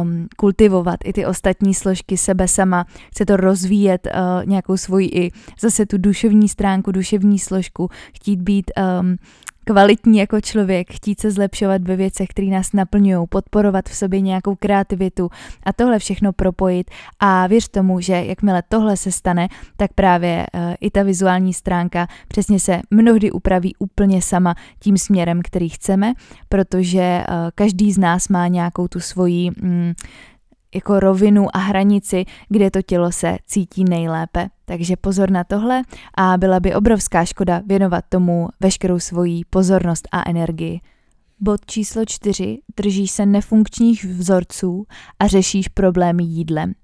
um, 0.00 0.26
kultivovat 0.36 0.96
i 1.04 1.12
ty 1.12 1.26
ostatní 1.26 1.74
složky 1.74 2.16
sebe 2.16 2.48
sama, 2.48 2.84
chce 3.10 3.26
to 3.26 3.36
rozvíjet 3.36 4.08
uh, 4.08 4.46
nějakou 4.46 4.76
svoji 4.76 5.08
i 5.08 5.30
zase 5.60 5.86
tu 5.86 5.98
duševní 5.98 6.48
stránku, 6.48 6.92
duševní 6.92 7.38
složku, 7.38 7.88
chtít 8.12 8.40
být 8.42 8.70
um, 9.00 9.16
kvalitní 9.64 10.18
jako 10.18 10.40
člověk, 10.40 10.92
chtít 10.92 11.20
se 11.20 11.30
zlepšovat 11.30 11.82
ve 11.82 11.96
věcech, 11.96 12.28
které 12.28 12.48
nás 12.48 12.72
naplňují, 12.72 13.26
podporovat 13.28 13.88
v 13.88 13.96
sobě 13.96 14.20
nějakou 14.20 14.54
kreativitu 14.54 15.30
a 15.62 15.72
tohle 15.72 15.98
všechno 15.98 16.32
propojit. 16.32 16.90
A 17.20 17.46
věř 17.46 17.68
tomu, 17.68 18.00
že 18.00 18.12
jakmile 18.12 18.62
tohle 18.68 18.96
se 18.96 19.12
stane, 19.12 19.48
tak 19.76 19.92
právě 19.92 20.46
uh, 20.54 20.60
i 20.80 20.90
ta 20.90 21.02
vizuální 21.02 21.54
stránka 21.54 22.06
přesně 22.28 22.60
se 22.60 22.80
mnohdy 22.90 23.30
upraví 23.30 23.74
úplně 23.78 24.22
sama 24.22 24.54
tím 24.78 24.98
směrem, 24.98 25.40
který 25.42 25.68
chceme, 25.68 26.12
protože 26.48 27.24
uh, 27.28 27.34
každý 27.54 27.92
z 27.92 27.98
nás 27.98 28.28
má 28.28 28.48
nějakou 28.48 28.88
tu 28.88 29.00
svoji 29.00 29.50
mm, 29.50 29.92
jako 30.74 31.00
rovinu 31.00 31.56
a 31.56 31.58
hranici, 31.58 32.24
kde 32.48 32.70
to 32.70 32.82
tělo 32.82 33.12
se 33.12 33.38
cítí 33.46 33.84
nejlépe. 33.84 34.48
Takže 34.64 34.96
pozor 34.96 35.30
na 35.30 35.44
tohle 35.44 35.82
a 36.14 36.36
byla 36.36 36.60
by 36.60 36.74
obrovská 36.74 37.24
škoda 37.24 37.62
věnovat 37.66 38.04
tomu 38.08 38.48
veškerou 38.60 38.98
svoji 38.98 39.44
pozornost 39.50 40.08
a 40.12 40.30
energii. 40.30 40.80
Bod 41.40 41.66
číslo 41.66 42.04
čtyři. 42.04 42.58
Držíš 42.76 43.10
se 43.10 43.26
nefunkčních 43.26 44.04
vzorců 44.04 44.86
a 45.18 45.26
řešíš 45.26 45.68
problémy 45.68 46.24
jídlem. 46.24 46.74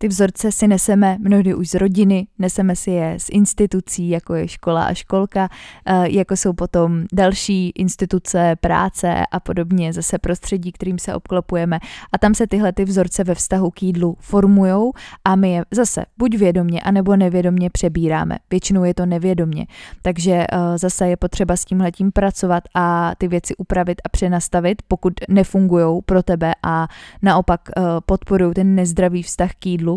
Ty 0.00 0.08
vzorce 0.08 0.52
si 0.52 0.68
neseme 0.68 1.16
mnohdy 1.20 1.54
už 1.54 1.68
z 1.68 1.74
rodiny, 1.74 2.26
neseme 2.38 2.76
si 2.76 2.90
je 2.90 3.14
z 3.18 3.28
institucí, 3.30 4.08
jako 4.08 4.34
je 4.34 4.48
škola 4.48 4.84
a 4.84 4.94
školka, 4.94 5.48
eh, 5.86 6.10
jako 6.10 6.36
jsou 6.36 6.52
potom 6.52 7.04
další 7.12 7.70
instituce, 7.70 8.56
práce 8.60 9.22
a 9.32 9.40
podobně, 9.40 9.92
zase 9.92 10.18
prostředí, 10.18 10.72
kterým 10.72 10.98
se 10.98 11.14
obklopujeme. 11.14 11.78
A 12.12 12.18
tam 12.18 12.34
se 12.34 12.46
tyhle 12.46 12.72
ty 12.72 12.84
vzorce 12.84 13.24
ve 13.24 13.34
vztahu 13.34 13.70
k 13.70 13.82
jídlu 13.82 14.16
formujou 14.20 14.92
a 15.24 15.36
my 15.36 15.52
je 15.52 15.62
zase 15.70 16.04
buď 16.18 16.36
vědomně, 16.36 16.80
anebo 16.80 17.16
nevědomně 17.16 17.70
přebíráme. 17.70 18.38
Většinou 18.50 18.84
je 18.84 18.94
to 18.94 19.06
nevědomně. 19.06 19.66
Takže 20.02 20.32
eh, 20.32 20.78
zase 20.78 21.08
je 21.08 21.16
potřeba 21.16 21.56
s 21.56 21.64
tímhletím 21.64 22.12
pracovat 22.12 22.64
a 22.74 23.12
ty 23.18 23.28
věci 23.28 23.56
upravit 23.56 24.00
a 24.04 24.08
přenastavit, 24.08 24.82
pokud 24.88 25.12
nefungují 25.28 26.02
pro 26.06 26.22
tebe 26.22 26.52
a 26.62 26.88
naopak 27.22 27.60
eh, 27.76 27.82
podporují 28.06 28.54
ten 28.54 28.74
nezdravý 28.74 29.22
vztah 29.22 29.50
k 29.58 29.66
jídlu 29.66 29.87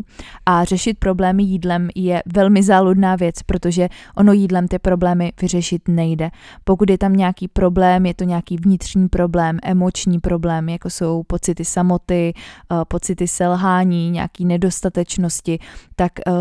a 0.45 0.63
řešit 0.63 0.99
problémy 0.99 1.43
jídlem 1.43 1.89
je 1.95 2.23
velmi 2.25 2.63
záludná 2.63 3.15
věc, 3.15 3.35
protože 3.45 3.89
ono 4.17 4.33
jídlem 4.33 4.67
ty 4.67 4.79
problémy 4.79 5.33
vyřešit 5.41 5.87
nejde. 5.87 6.29
Pokud 6.63 6.89
je 6.89 6.97
tam 6.97 7.13
nějaký 7.13 7.47
problém, 7.47 8.05
je 8.05 8.13
to 8.13 8.23
nějaký 8.23 8.57
vnitřní 8.57 9.09
problém, 9.09 9.59
emoční 9.63 10.19
problém, 10.19 10.69
jako 10.69 10.89
jsou 10.89 11.23
pocity 11.23 11.65
samoty, 11.65 12.33
eh, 12.71 12.75
pocity 12.87 13.27
selhání, 13.27 14.09
nějaký 14.09 14.45
nedostatečnosti, 14.45 15.59
tak 15.95 16.11
eh, 16.19 16.31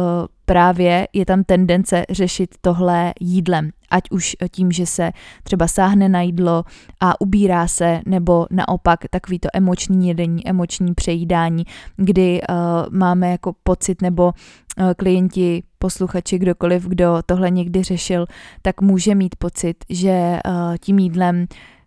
právě 0.45 1.09
je 1.13 1.27
tam 1.27 1.45
tendence 1.45 2.05
řešit 2.11 2.55
tohle 2.61 3.13
jídlem. 3.21 3.71
Ať 3.91 4.11
už 4.11 4.37
tím, 4.51 4.73
že 4.73 4.87
se 4.87 5.13
třeba 5.43 5.69
sáhne 5.69 6.09
na 6.09 6.21
jídlo 6.21 6.65
a 7.01 7.21
ubírá 7.21 7.69
se, 7.69 8.01
nebo 8.07 8.47
naopak 8.51 9.01
takový 9.11 9.39
to 9.39 9.49
emoční 9.53 10.09
jedení, 10.09 10.49
emoční 10.49 10.95
přejídání, 10.95 11.65
kdy 11.97 12.41
uh, 12.41 12.57
máme 12.91 13.31
jako 13.31 13.55
pocit 13.63 14.03
nebo 14.03 14.25
uh, 14.25 14.93
klienti, 14.97 15.63
posluchači, 15.79 16.39
kdokoliv, 16.39 16.87
kdo 16.87 17.19
tohle 17.27 17.51
někdy 17.51 17.83
řešil, 17.83 18.27
tak 18.63 18.81
může 18.81 19.15
mít 19.15 19.37
pocit, 19.37 19.77
že 19.89 20.39
uh, 20.47 20.77
tím 20.81 20.99
jídlem 20.99 21.47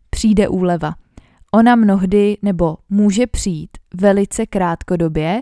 přijde 0.10 0.48
úleva. 0.48 0.94
Ona 1.54 1.76
mnohdy 1.76 2.38
nebo 2.42 2.78
může 2.90 3.28
přijít 3.28 3.70
velice 3.94 4.46
krátkodobě 4.46 5.42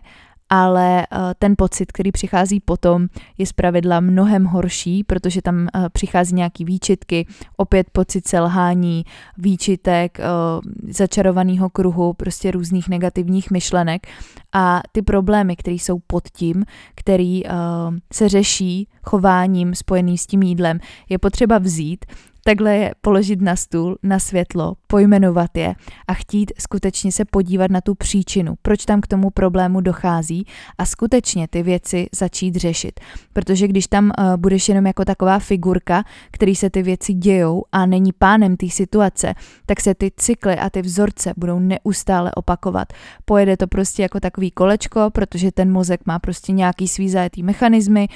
ale 0.53 1.01
eh, 1.01 1.17
ten 1.39 1.53
pocit, 1.57 1.91
který 1.91 2.11
přichází 2.11 2.59
potom, 2.59 3.07
je 3.37 3.45
zpravidla 3.45 3.99
mnohem 3.99 4.45
horší, 4.45 5.03
protože 5.03 5.41
tam 5.41 5.67
eh, 5.67 5.89
přichází 5.89 6.35
nějaký 6.35 6.65
výčitky, 6.65 7.27
opět 7.57 7.89
pocit 7.91 8.27
selhání, 8.27 9.05
výčitek, 9.37 10.19
eh, 10.19 10.23
začarovaného 10.89 11.69
kruhu, 11.69 12.13
prostě 12.13 12.51
různých 12.51 12.89
negativních 12.89 13.51
myšlenek. 13.51 14.07
A 14.53 14.81
ty 14.91 15.01
problémy, 15.01 15.55
které 15.55 15.75
jsou 15.75 15.99
pod 16.07 16.27
tím, 16.29 16.65
který 16.95 17.43
se 18.13 18.29
řeší 18.29 18.87
chováním 19.03 19.75
spojený 19.75 20.17
s 20.17 20.25
tím 20.25 20.43
jídlem, 20.43 20.79
je 21.09 21.17
potřeba 21.17 21.57
vzít 21.57 22.05
takhle 22.43 22.75
je 22.75 22.91
položit 23.01 23.41
na 23.41 23.55
stůl, 23.55 23.97
na 24.03 24.19
světlo, 24.19 24.73
pojmenovat 24.91 25.57
je 25.57 25.75
a 26.07 26.13
chtít 26.13 26.51
skutečně 26.59 27.11
se 27.11 27.25
podívat 27.25 27.71
na 27.71 27.81
tu 27.81 27.95
příčinu, 27.95 28.53
proč 28.61 28.85
tam 28.85 29.01
k 29.01 29.07
tomu 29.07 29.29
problému 29.29 29.81
dochází 29.81 30.45
a 30.77 30.85
skutečně 30.85 31.47
ty 31.47 31.63
věci 31.63 32.07
začít 32.15 32.55
řešit. 32.55 32.99
Protože 33.33 33.67
když 33.67 33.87
tam 33.87 34.05
uh, 34.05 34.37
budeš 34.37 34.69
jenom 34.69 34.85
jako 34.85 35.05
taková 35.05 35.39
figurka, 35.39 36.03
který 36.31 36.55
se 36.55 36.69
ty 36.69 36.81
věci 36.83 37.13
dějou 37.13 37.63
a 37.71 37.85
není 37.85 38.11
pánem 38.11 38.57
té 38.57 38.69
situace, 38.69 39.33
tak 39.65 39.81
se 39.81 39.95
ty 39.95 40.11
cykly 40.17 40.55
a 40.55 40.69
ty 40.69 40.81
vzorce 40.81 41.33
budou 41.37 41.59
neustále 41.59 42.31
opakovat. 42.31 42.93
Pojede 43.25 43.57
to 43.57 43.67
prostě 43.67 44.01
jako 44.01 44.19
takový 44.19 44.51
kolečko, 44.51 45.09
protože 45.13 45.51
ten 45.51 45.71
mozek 45.71 46.01
má 46.05 46.19
prostě 46.19 46.51
nějaký 46.51 46.87
svý 46.87 47.09
zajetý 47.09 47.43
mechanismy, 47.43 48.07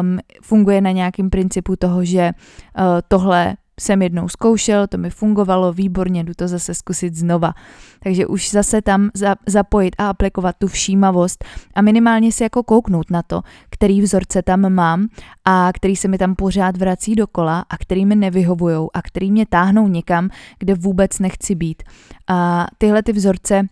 um, 0.00 0.18
funguje 0.42 0.80
na 0.80 0.90
nějakém 0.90 1.30
principu 1.30 1.76
toho, 1.76 2.04
že 2.04 2.30
uh, 2.30 2.84
tohle 3.08 3.56
jsem 3.80 4.02
jednou 4.02 4.28
zkoušel, 4.28 4.86
to 4.86 4.98
mi 4.98 5.10
fungovalo 5.10 5.72
výborně, 5.72 6.24
jdu 6.24 6.32
to 6.36 6.48
zase 6.48 6.74
zkusit 6.74 7.14
znova. 7.14 7.54
Takže 8.02 8.26
už 8.26 8.50
zase 8.50 8.82
tam 8.82 9.10
za, 9.14 9.36
zapojit 9.46 9.94
a 9.98 10.08
aplikovat 10.08 10.56
tu 10.58 10.66
všímavost 10.66 11.44
a 11.74 11.82
minimálně 11.82 12.32
si 12.32 12.42
jako 12.42 12.62
kouknout 12.62 13.10
na 13.10 13.22
to, 13.22 13.42
který 13.70 14.00
vzorce 14.00 14.42
tam 14.42 14.72
mám 14.72 15.08
a 15.44 15.70
který 15.74 15.96
se 15.96 16.08
mi 16.08 16.18
tam 16.18 16.34
pořád 16.34 16.76
vrací 16.76 17.14
dokola 17.14 17.64
a 17.70 17.76
který 17.76 18.06
mi 18.06 18.16
nevyhovují 18.16 18.88
a 18.94 19.02
který 19.02 19.30
mě 19.30 19.46
táhnou 19.46 19.88
někam, 19.88 20.30
kde 20.58 20.74
vůbec 20.74 21.18
nechci 21.18 21.54
být. 21.54 21.82
A 22.28 22.66
tyhle 22.78 23.02
ty 23.02 23.12
vzorce 23.12 23.68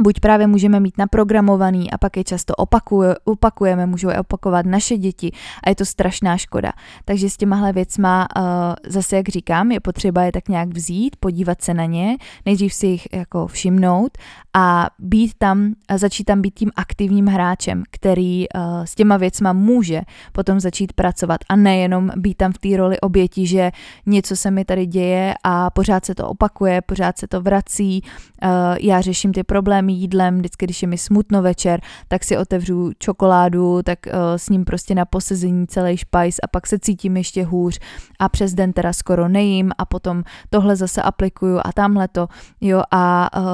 buď 0.00 0.20
právě 0.20 0.46
můžeme 0.46 0.80
mít 0.80 0.98
naprogramovaný 0.98 1.90
a 1.90 1.98
pak 1.98 2.16
je 2.16 2.24
často 2.24 2.54
opakuje, 2.54 3.14
opakujeme, 3.24 3.86
můžou 3.86 4.08
je 4.08 4.20
opakovat 4.20 4.66
naše 4.66 4.98
děti 4.98 5.32
a 5.64 5.68
je 5.68 5.74
to 5.74 5.84
strašná 5.84 6.36
škoda. 6.36 6.72
Takže 7.04 7.30
s 7.30 7.36
těmahle 7.36 7.72
věcma 7.72 8.26
uh, 8.36 8.44
zase, 8.86 9.16
jak 9.16 9.28
říkám, 9.28 9.72
je 9.72 9.80
potřeba 9.80 10.22
je 10.22 10.32
tak 10.32 10.48
nějak 10.48 10.68
vzít, 10.68 11.16
podívat 11.20 11.62
se 11.62 11.74
na 11.74 11.84
ně, 11.84 12.16
nejdřív 12.46 12.74
si 12.74 12.86
jich 12.86 13.08
jako 13.12 13.46
všimnout 13.46 14.18
a 14.54 14.86
být 14.98 15.32
tam, 15.38 15.72
a 15.88 15.98
začít 15.98 16.24
tam 16.24 16.42
být 16.42 16.54
tím 16.54 16.70
aktivním 16.76 17.26
hráčem, 17.26 17.82
který 17.90 18.48
uh, 18.48 18.84
s 18.84 18.94
těma 18.94 19.16
věcma 19.16 19.52
může 19.52 20.00
potom 20.32 20.60
začít 20.60 20.92
pracovat 20.92 21.40
a 21.48 21.56
nejenom 21.56 22.10
být 22.16 22.34
tam 22.34 22.52
v 22.52 22.58
té 22.58 22.76
roli 22.76 23.00
oběti, 23.00 23.46
že 23.46 23.70
něco 24.06 24.36
se 24.36 24.50
mi 24.50 24.64
tady 24.64 24.86
děje 24.86 25.34
a 25.44 25.70
pořád 25.70 26.04
se 26.04 26.14
to 26.14 26.28
opakuje, 26.28 26.80
pořád 26.82 27.18
se 27.18 27.28
to 27.28 27.40
vrací, 27.40 28.02
uh, 28.42 28.50
já 28.80 29.00
řeším 29.00 29.32
ty 29.32 29.42
problémy, 29.44 29.87
jídlem, 29.88 30.38
vždycky, 30.38 30.66
když 30.66 30.82
je 30.82 30.88
mi 30.88 30.98
smutno 30.98 31.42
večer, 31.42 31.80
tak 32.08 32.24
si 32.24 32.36
otevřu 32.36 32.92
čokoládu, 32.98 33.82
tak 33.82 33.98
uh, 34.06 34.12
s 34.36 34.48
ním 34.48 34.64
prostě 34.64 34.94
na 34.94 35.04
posezení 35.04 35.66
celý 35.66 35.96
špajs 35.96 36.36
a 36.42 36.46
pak 36.46 36.66
se 36.66 36.78
cítím 36.78 37.16
ještě 37.16 37.44
hůř 37.44 37.80
a 38.18 38.28
přes 38.28 38.54
den 38.54 38.72
teda 38.72 38.92
skoro 38.92 39.28
nejím 39.28 39.70
a 39.78 39.84
potom 39.84 40.22
tohle 40.50 40.76
zase 40.76 41.02
aplikuju 41.02 41.60
a 41.64 41.72
tamhle 41.72 42.08
to, 42.08 42.28
jo, 42.60 42.82
a 42.90 43.30
uh, 43.36 43.44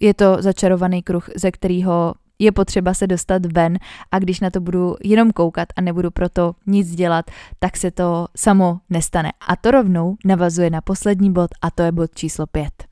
je 0.00 0.14
to 0.14 0.36
začarovaný 0.40 1.02
kruh, 1.02 1.28
ze 1.36 1.50
kterého 1.50 2.14
je 2.38 2.52
potřeba 2.52 2.94
se 2.94 3.06
dostat 3.06 3.46
ven 3.46 3.78
a 4.10 4.18
když 4.18 4.40
na 4.40 4.50
to 4.50 4.60
budu 4.60 4.96
jenom 5.04 5.30
koukat 5.30 5.68
a 5.76 5.80
nebudu 5.80 6.10
proto 6.10 6.54
nic 6.66 6.94
dělat, 6.94 7.30
tak 7.58 7.76
se 7.76 7.90
to 7.90 8.26
samo 8.36 8.78
nestane. 8.90 9.32
A 9.48 9.56
to 9.56 9.70
rovnou 9.70 10.16
navazuje 10.24 10.70
na 10.70 10.80
poslední 10.80 11.32
bod 11.32 11.50
a 11.62 11.70
to 11.70 11.82
je 11.82 11.92
bod 11.92 12.10
číslo 12.14 12.46
5. 12.46 12.91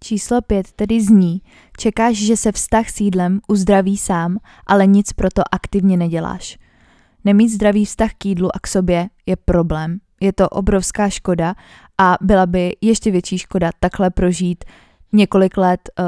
Číslo 0.00 0.42
pět 0.42 0.72
tedy 0.72 1.00
zní, 1.00 1.42
čekáš, 1.78 2.16
že 2.16 2.36
se 2.36 2.52
vztah 2.52 2.90
s 2.90 3.00
jídlem 3.00 3.40
uzdraví 3.48 3.96
sám, 3.96 4.38
ale 4.66 4.86
nic 4.86 5.12
proto 5.12 5.42
aktivně 5.52 5.96
neděláš. 5.96 6.58
Nemít 7.24 7.48
zdravý 7.48 7.84
vztah 7.84 8.10
k 8.18 8.24
jídlu 8.24 8.56
a 8.56 8.58
k 8.58 8.66
sobě 8.66 9.08
je 9.26 9.36
problém. 9.36 9.98
Je 10.20 10.32
to 10.32 10.48
obrovská 10.48 11.08
škoda 11.08 11.54
a 11.98 12.16
byla 12.20 12.46
by 12.46 12.76
ještě 12.80 13.10
větší 13.10 13.38
škoda 13.38 13.70
takhle 13.80 14.10
prožít 14.10 14.64
několik 15.12 15.56
let 15.56 15.80
eh, 15.98 16.02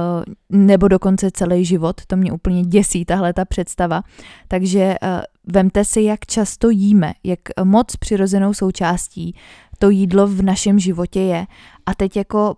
nebo 0.51 0.89
dokonce 0.89 1.31
celý 1.31 1.65
život. 1.65 2.01
To 2.07 2.17
mě 2.17 2.33
úplně 2.33 2.63
děsí, 2.63 3.05
tahle 3.05 3.33
ta 3.33 3.45
představa. 3.45 4.03
Takže 4.49 4.95
eh, 5.03 5.23
vemte 5.53 5.85
si, 5.85 6.03
jak 6.03 6.27
často 6.27 6.71
jíme, 6.71 7.13
jak 7.25 7.39
moc 7.65 7.97
přirozenou 7.97 8.55
součástí 8.55 9.35
to 9.79 9.91
jídlo 9.91 10.27
v 10.27 10.43
našem 10.43 10.79
životě 10.79 11.21
je. 11.21 11.47
A 11.87 11.95
teď 11.95 12.17
jako 12.17 12.57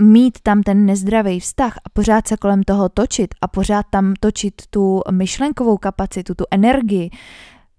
mít 0.00 0.38
tam 0.42 0.62
ten 0.62 0.86
nezdravý 0.86 1.40
vztah 1.40 1.76
a 1.76 1.88
pořád 1.92 2.28
se 2.28 2.36
kolem 2.36 2.62
toho 2.62 2.88
točit 2.88 3.34
a 3.42 3.48
pořád 3.48 3.86
tam 3.90 4.14
točit 4.20 4.54
tu 4.70 5.00
myšlenkovou 5.10 5.76
kapacitu, 5.76 6.34
tu 6.34 6.44
energii, 6.50 7.10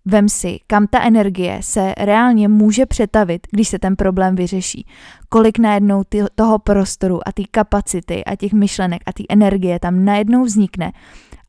Vem 0.05 0.29
si, 0.29 0.59
kam 0.67 0.87
ta 0.87 1.01
energie 1.01 1.59
se 1.63 1.93
reálně 1.97 2.47
může 2.47 2.85
přetavit, 2.85 3.47
když 3.51 3.67
se 3.67 3.79
ten 3.79 3.95
problém 3.95 4.35
vyřeší. 4.35 4.85
Kolik 5.29 5.59
najednou 5.59 6.03
ty, 6.03 6.23
toho 6.35 6.59
prostoru 6.59 7.27
a 7.27 7.31
té 7.31 7.43
kapacity 7.51 8.25
a 8.25 8.35
těch 8.35 8.53
myšlenek 8.53 9.01
a 9.05 9.13
té 9.13 9.23
energie 9.29 9.79
tam 9.79 10.05
najednou 10.05 10.43
vznikne 10.43 10.91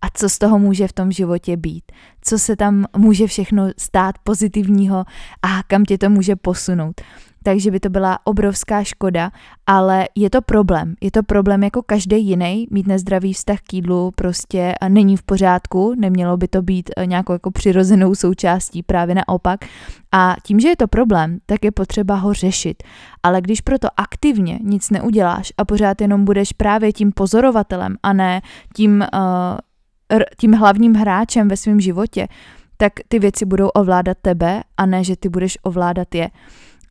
a 0.02 0.06
co 0.14 0.28
z 0.28 0.38
toho 0.38 0.58
může 0.58 0.88
v 0.88 0.92
tom 0.92 1.12
životě 1.12 1.56
být. 1.56 1.84
Co 2.22 2.38
se 2.38 2.56
tam 2.56 2.86
může 2.96 3.26
všechno 3.26 3.70
stát 3.78 4.14
pozitivního 4.24 5.04
a 5.42 5.62
kam 5.66 5.84
tě 5.84 5.98
to 5.98 6.10
může 6.10 6.36
posunout 6.36 7.00
takže 7.42 7.70
by 7.70 7.80
to 7.80 7.88
byla 7.88 8.18
obrovská 8.24 8.84
škoda, 8.84 9.30
ale 9.66 10.08
je 10.14 10.30
to 10.30 10.42
problém. 10.42 10.94
Je 11.00 11.10
to 11.10 11.22
problém 11.22 11.62
jako 11.62 11.82
každý 11.82 12.26
jiný, 12.26 12.66
mít 12.70 12.86
nezdravý 12.86 13.32
vztah 13.32 13.58
k 13.60 13.74
jídlu 13.74 14.10
prostě 14.14 14.74
není 14.88 15.16
v 15.16 15.22
pořádku, 15.22 15.94
nemělo 15.98 16.36
by 16.36 16.48
to 16.48 16.62
být 16.62 16.90
eh, 16.96 17.06
nějakou 17.06 17.32
jako 17.32 17.50
přirozenou 17.50 18.14
součástí, 18.14 18.82
právě 18.82 19.14
naopak. 19.14 19.64
A 20.12 20.36
tím, 20.42 20.60
že 20.60 20.68
je 20.68 20.76
to 20.76 20.88
problém, 20.88 21.38
tak 21.46 21.64
je 21.64 21.72
potřeba 21.72 22.14
ho 22.14 22.34
řešit. 22.34 22.82
Ale 23.22 23.40
když 23.40 23.60
proto 23.60 23.88
aktivně 23.96 24.58
nic 24.62 24.90
neuděláš 24.90 25.52
a 25.58 25.64
pořád 25.64 26.00
jenom 26.00 26.24
budeš 26.24 26.52
právě 26.52 26.92
tím 26.92 27.12
pozorovatelem 27.12 27.96
a 28.02 28.12
ne 28.12 28.40
tím, 28.76 29.04
uh, 29.14 30.20
tím 30.40 30.52
hlavním 30.52 30.94
hráčem 30.94 31.48
ve 31.48 31.56
svém 31.56 31.80
životě, 31.80 32.28
tak 32.76 32.92
ty 33.08 33.18
věci 33.18 33.44
budou 33.44 33.68
ovládat 33.68 34.18
tebe 34.22 34.62
a 34.76 34.86
ne, 34.86 35.04
že 35.04 35.16
ty 35.16 35.28
budeš 35.28 35.58
ovládat 35.62 36.14
je. 36.14 36.30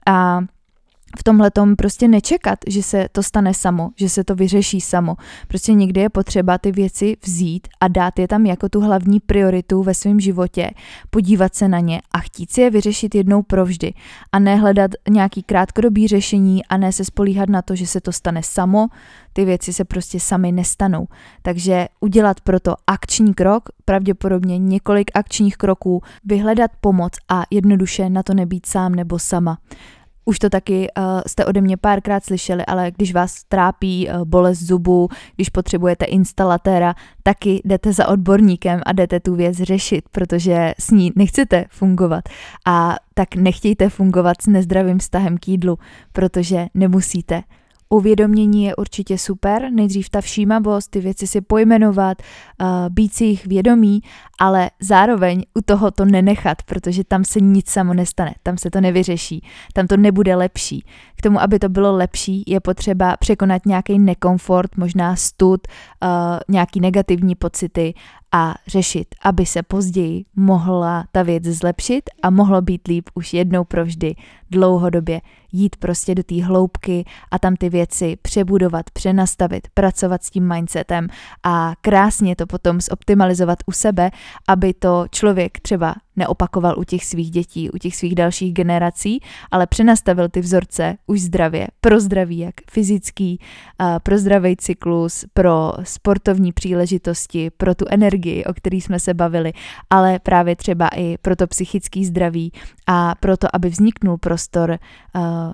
A 0.06 0.48
v 1.20 1.24
tomhle 1.24 1.52
tom 1.52 1.76
prostě 1.76 2.08
nečekat, 2.08 2.60
že 2.68 2.84
se 2.84 3.08
to 3.12 3.24
stane 3.24 3.54
samo, 3.54 3.90
že 3.96 4.10
se 4.10 4.24
to 4.24 4.36
vyřeší 4.36 4.82
samo. 4.82 5.16
Prostě 5.48 5.74
někdy 5.74 6.02
je 6.02 6.10
potřeba 6.10 6.58
ty 6.58 6.72
věci 6.72 7.18
vzít 7.24 7.68
a 7.80 7.88
dát 7.88 8.20
je 8.20 8.28
tam 8.28 8.46
jako 8.46 8.70
tu 8.70 8.82
hlavní 8.82 9.20
prioritu 9.20 9.84
ve 9.84 9.94
svém 9.94 10.20
životě, 10.20 10.72
podívat 11.10 11.56
se 11.56 11.68
na 11.68 11.80
ně 11.80 12.02
a 12.14 12.20
chtít 12.20 12.52
si 12.52 12.62
je 12.62 12.70
vyřešit 12.70 13.16
jednou 13.16 13.42
provždy 13.42 13.94
a 14.32 14.40
ne 14.40 14.56
hledat 14.56 14.92
nějaký 15.10 15.44
krátkodobý 15.44 16.08
řešení 16.08 16.66
a 16.66 16.78
ne 16.78 16.92
se 16.92 17.06
spolíhat 17.06 17.50
na 17.50 17.62
to, 17.62 17.76
že 17.76 17.88
se 17.88 18.02
to 18.02 18.12
stane 18.12 18.42
samo, 18.44 18.88
ty 19.34 19.46
věci 19.46 19.74
se 19.74 19.86
prostě 19.86 20.20
sami 20.20 20.52
nestanou. 20.52 21.08
Takže 21.42 21.88
udělat 22.00 22.42
proto 22.42 22.76
akční 22.88 23.34
krok, 23.34 23.70
pravděpodobně 23.86 24.58
několik 24.58 25.12
akčních 25.14 25.58
kroků, 25.58 26.02
vyhledat 26.26 26.72
pomoc 26.82 27.14
a 27.30 27.44
jednoduše 27.52 28.10
na 28.10 28.24
to 28.24 28.34
nebýt 28.34 28.66
sám 28.66 28.96
nebo 28.96 29.20
sama. 29.20 29.58
Už 30.26 30.40
to 30.40 30.50
taky 30.50 30.88
uh, 30.98 31.04
jste 31.28 31.46
ode 31.46 31.62
mě 31.62 31.78
párkrát 31.78 32.26
slyšeli, 32.26 32.66
ale 32.66 32.92
když 32.92 33.14
vás 33.14 33.44
trápí 33.44 34.10
uh, 34.10 34.26
bolest 34.26 34.60
zubu, 34.60 35.10
když 35.36 35.50
potřebujete 35.50 36.06
instalatéra, 36.06 36.96
taky 37.24 37.62
jdete 37.66 37.94
za 37.94 38.08
odborníkem 38.08 38.82
a 38.86 38.92
jdete 38.92 39.20
tu 39.20 39.36
věc 39.36 39.58
řešit, 39.58 40.06
protože 40.12 40.74
s 40.80 40.92
ní 40.92 41.12
nechcete 41.16 41.66
fungovat. 41.70 42.24
A 42.66 42.96
tak 43.14 43.36
nechtějte 43.36 43.90
fungovat 43.90 44.42
s 44.42 44.48
nezdravým 44.48 45.00
vztahem 45.00 45.38
k 45.38 45.48
jídlu, 45.48 45.80
protože 46.14 46.68
nemusíte. 46.74 47.44
Uvědomění 47.92 48.64
je 48.64 48.76
určitě 48.76 49.18
super, 49.18 49.72
nejdřív 49.72 50.10
ta 50.10 50.22
všímavost, 50.22 50.92
ty 50.92 51.00
věci 51.00 51.28
si 51.28 51.42
pojmenovat, 51.42 52.18
uh, 52.62 52.68
být 52.90 53.14
si 53.14 53.26
jich 53.26 53.48
vědomí, 53.48 54.02
ale 54.40 54.70
zároveň 54.80 55.44
u 55.54 55.62
toho 55.62 55.92
to 55.92 56.06
nenechat, 56.06 56.64
protože 56.64 57.04
tam 57.04 57.24
se 57.24 57.40
nic 57.40 57.70
samo 57.70 57.94
nestane, 57.94 58.34
tam 58.44 58.58
se 58.58 58.72
to 58.72 58.82
nevyřeší, 58.82 59.44
tam 59.74 59.88
to 59.88 59.98
nebude 59.98 60.36
lepší. 60.36 60.86
K 61.16 61.22
tomu, 61.22 61.42
aby 61.42 61.60
to 61.60 61.70
bylo 61.70 61.96
lepší, 61.96 62.44
je 62.48 62.60
potřeba 62.60 63.18
překonat 63.18 63.66
nějaký 63.66 64.00
nekomfort, 64.00 64.78
možná 64.78 65.16
stud, 65.16 65.68
uh, 65.68 66.10
nějaký 66.50 66.80
negativní 66.80 67.36
pocity 67.36 67.94
a 68.32 68.56
řešit, 68.68 69.08
aby 69.24 69.46
se 69.46 69.64
později 69.64 70.26
mohla 70.36 71.06
ta 71.12 71.24
věc 71.24 71.44
zlepšit 71.44 72.10
a 72.24 72.30
mohlo 72.30 72.62
být 72.62 72.88
líp 72.88 73.10
už 73.14 73.34
jednou 73.34 73.64
provždy 73.64 74.16
dlouhodobě 74.52 75.22
jít 75.52 75.76
prostě 75.76 76.16
do 76.16 76.24
té 76.24 76.44
hloubky 76.44 77.06
a 77.32 77.40
tam 77.40 77.56
ty 77.56 77.70
věci 77.70 78.18
přebudovat, 78.22 78.90
přenastavit, 78.90 79.68
pracovat 79.74 80.24
s 80.24 80.30
tím 80.30 80.48
mindsetem 80.48 81.08
a 81.44 81.74
krásně 81.82 82.36
to 82.36 82.48
potom 82.48 82.82
zoptimalizovat 82.82 83.60
u 83.66 83.72
sebe, 83.72 84.12
aby 84.48 84.74
to 84.74 85.06
člověk 85.12 85.60
třeba 85.60 85.96
neopakoval 86.22 86.80
u 86.80 86.84
těch 86.84 87.06
svých 87.06 87.32
dětí, 87.32 87.70
u 87.70 87.78
těch 87.78 87.96
svých 87.96 88.16
dalších 88.16 88.54
generací, 88.54 89.20
ale 89.52 89.68
přenastavil 89.68 90.30
ty 90.30 90.42
vzorce 90.42 90.98
už 91.08 91.22
zdravě, 91.22 91.68
pro 91.82 92.00
zdraví, 92.00 92.38
jak 92.38 92.56
fyzický, 92.72 93.40
pro 94.04 94.18
zdravý 94.18 94.56
cyklus, 94.58 95.26
pro 95.34 95.74
sportovní 95.84 96.52
příležitosti, 96.52 97.50
pro 97.50 97.76
tu 97.76 97.86
energii, 97.90 98.44
o 98.46 98.54
který 98.54 98.82
jsme 98.82 99.00
se 99.00 99.14
bavili, 99.14 99.54
ale 99.90 100.20
právě 100.20 100.56
třeba 100.56 100.88
i 100.88 101.18
pro 101.22 101.36
to 101.36 101.48
psychický 101.48 102.06
zdraví 102.06 102.52
a 102.88 103.16
pro 103.20 103.38
to, 103.38 103.48
aby 103.54 103.70
vzniknul 103.70 104.18
prostor 104.18 104.78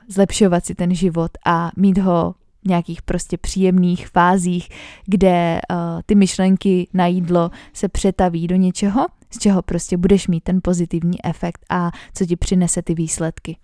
zlepšovat 0.08 0.66
si 0.66 0.76
ten 0.76 0.96
život 0.96 1.32
a 1.46 1.72
mít 1.78 1.98
ho 1.98 2.36
nějakých 2.68 3.02
prostě 3.02 3.38
příjemných 3.38 4.08
fázích, 4.08 4.70
kde 5.06 5.60
uh, 5.72 5.78
ty 6.06 6.16
myšlenky 6.16 6.88
na 6.94 7.08
jídlo 7.08 7.52
se 7.74 7.90
přetaví 7.90 8.48
do 8.48 8.56
něčeho, 8.56 9.06
z 9.30 9.40
čeho 9.40 9.62
prostě 9.62 9.98
budeš 9.98 10.28
mít 10.28 10.44
ten 10.44 10.60
pozitivní 10.64 11.26
efekt 11.26 11.66
a 11.70 11.92
co 12.14 12.26
ti 12.26 12.36
přinese 12.36 12.82
ty 12.82 12.94
výsledky. 12.94 13.58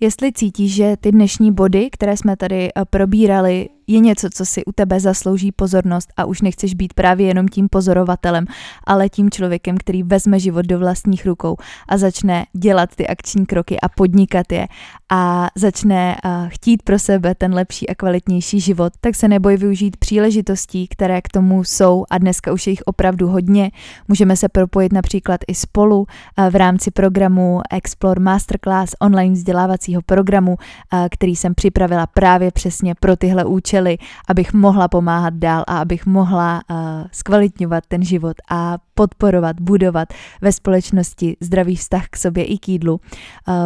Jestli 0.00 0.32
cítíš, 0.32 0.74
že 0.74 0.96
ty 1.00 1.12
dnešní 1.12 1.52
body, 1.52 1.90
které 1.90 2.16
jsme 2.16 2.36
tady 2.36 2.68
eh, 2.68 2.84
probírali, 2.84 3.68
je 3.86 4.00
něco, 4.00 4.28
co 4.34 4.46
si 4.46 4.64
u 4.64 4.72
tebe 4.72 5.00
zaslouží 5.00 5.52
pozornost 5.52 6.12
a 6.16 6.24
už 6.24 6.40
nechceš 6.40 6.74
být 6.74 6.94
právě 6.94 7.26
jenom 7.26 7.48
tím 7.48 7.68
pozorovatelem, 7.68 8.46
ale 8.84 9.08
tím 9.08 9.30
člověkem, 9.30 9.76
který 9.76 10.02
vezme 10.02 10.40
život 10.40 10.66
do 10.66 10.78
vlastních 10.78 11.26
rukou 11.26 11.56
a 11.88 11.96
začne 11.96 12.46
dělat 12.52 12.96
ty 12.96 13.06
akční 13.06 13.46
kroky 13.46 13.80
a 13.80 13.88
podnikat 13.88 14.52
je 14.52 14.66
a 15.12 15.48
začne 15.54 16.16
uh, 16.24 16.30
chtít 16.48 16.82
pro 16.82 16.98
sebe 16.98 17.34
ten 17.34 17.54
lepší 17.54 17.88
a 17.88 17.94
kvalitnější 17.94 18.60
život, 18.60 18.92
tak 19.00 19.14
se 19.14 19.28
neboj 19.28 19.56
využít 19.56 19.96
příležitostí, 19.96 20.88
které 20.88 21.22
k 21.22 21.28
tomu 21.28 21.64
jsou 21.64 22.04
a 22.10 22.18
dneska 22.18 22.52
už 22.52 22.66
je 22.66 22.70
jich 22.70 22.82
opravdu 22.84 23.28
hodně. 23.28 23.70
Můžeme 24.08 24.36
se 24.36 24.48
propojit 24.48 24.92
například 24.92 25.40
i 25.48 25.54
spolu 25.54 25.98
uh, 25.98 26.50
v 26.50 26.56
rámci 26.56 26.90
programu 26.90 27.60
Explore 27.70 28.20
Masterclass 28.20 28.94
online 29.00 29.34
vzdělávacího 29.34 30.02
programu, 30.06 30.50
uh, 30.50 31.06
který 31.10 31.36
jsem 31.36 31.54
připravila 31.54 32.06
právě 32.06 32.50
přesně 32.50 32.94
pro 32.94 33.16
tyhle 33.16 33.44
účely 33.44 33.73
účely, 33.74 33.98
abych 34.28 34.52
mohla 34.52 34.88
pomáhat 34.88 35.34
dál 35.34 35.64
a 35.66 35.78
abych 35.78 36.06
mohla 36.06 36.62
uh, 36.70 36.76
zkvalitňovat 37.12 37.84
ten 37.88 38.04
život 38.04 38.36
a 38.50 38.78
podporovat, 38.94 39.60
budovat 39.60 40.08
ve 40.40 40.52
společnosti 40.52 41.36
zdravý 41.40 41.76
vztah 41.76 42.06
k 42.10 42.16
sobě 42.16 42.44
i 42.44 42.58
k 42.58 42.68
jídlu. 42.68 43.00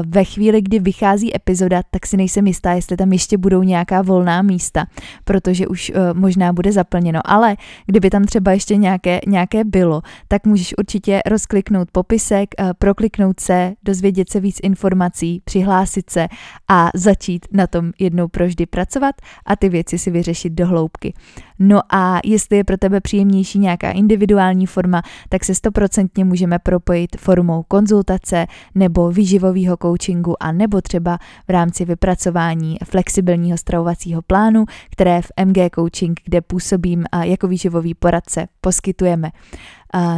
Ve 0.07 0.25
chvíli, 0.25 0.63
kdy 0.63 0.79
vychází 0.79 1.37
epizoda, 1.37 1.83
tak 1.91 2.07
si 2.07 2.17
nejsem 2.17 2.47
jistá, 2.47 2.73
jestli 2.73 2.97
tam 2.97 3.13
ještě 3.13 3.39
budou 3.39 3.63
nějaká 3.63 4.03
volná 4.03 4.43
místa, 4.43 4.87
protože 5.25 5.67
už 5.67 5.91
uh, 5.91 6.19
možná 6.19 6.53
bude 6.53 6.73
zaplněno, 6.73 7.21
ale 7.25 7.57
kdyby 7.87 8.11
tam 8.11 8.25
třeba 8.25 8.53
ještě 8.53 8.77
nějaké, 8.77 9.21
nějaké 9.27 9.65
bylo, 9.65 10.03
tak 10.29 10.47
můžeš 10.47 10.75
určitě 10.79 11.21
rozkliknout 11.27 11.91
popisek, 11.93 12.49
uh, 12.61 12.71
prokliknout 12.79 13.41
se, 13.41 13.75
dozvědět 13.85 14.31
se 14.31 14.41
víc 14.41 14.59
informací, 14.63 15.43
přihlásit 15.45 16.11
se 16.11 16.29
a 16.69 16.91
začít 16.95 17.47
na 17.53 17.67
tom 17.67 17.93
jednou 17.99 18.29
proždy 18.29 18.67
pracovat 18.67 19.15
a 19.47 19.57
ty 19.57 19.69
věci 19.69 19.99
si 19.99 20.11
vyřešit 20.11 20.53
do 20.53 20.67
hloubky. 20.67 21.15
No 21.59 21.81
a 21.91 22.21
jestli 22.25 22.57
je 22.57 22.65
pro 22.65 22.77
tebe 22.77 23.01
příjemnější 23.01 23.59
nějaká 23.59 23.91
individuální 23.91 24.67
forma, 24.67 25.03
tak 25.29 25.45
se 25.45 25.55
stoprocentně 25.55 26.25
můžeme 26.25 26.59
propojit 26.59 27.17
formou 27.17 27.63
konzultace 27.69 28.47
nebo 28.75 29.11
výživového 29.11 29.77
coachingu 29.83 30.43
a 30.43 30.53
nebo 30.53 30.81
třeba 30.81 31.19
v 31.49 31.51
rámci 31.51 31.85
vypracování 31.85 32.77
flexibilního 32.85 33.59
stravovacího 33.59 34.23
plánu, 34.23 34.65
které 34.91 35.23
v 35.23 35.45
MG 35.45 35.75
Coaching, 35.75 36.21
kde 36.25 36.41
působím 36.41 37.05
jako 37.23 37.49
výživový 37.49 37.95
poradce, 37.95 38.49
poskytujeme. 38.61 39.31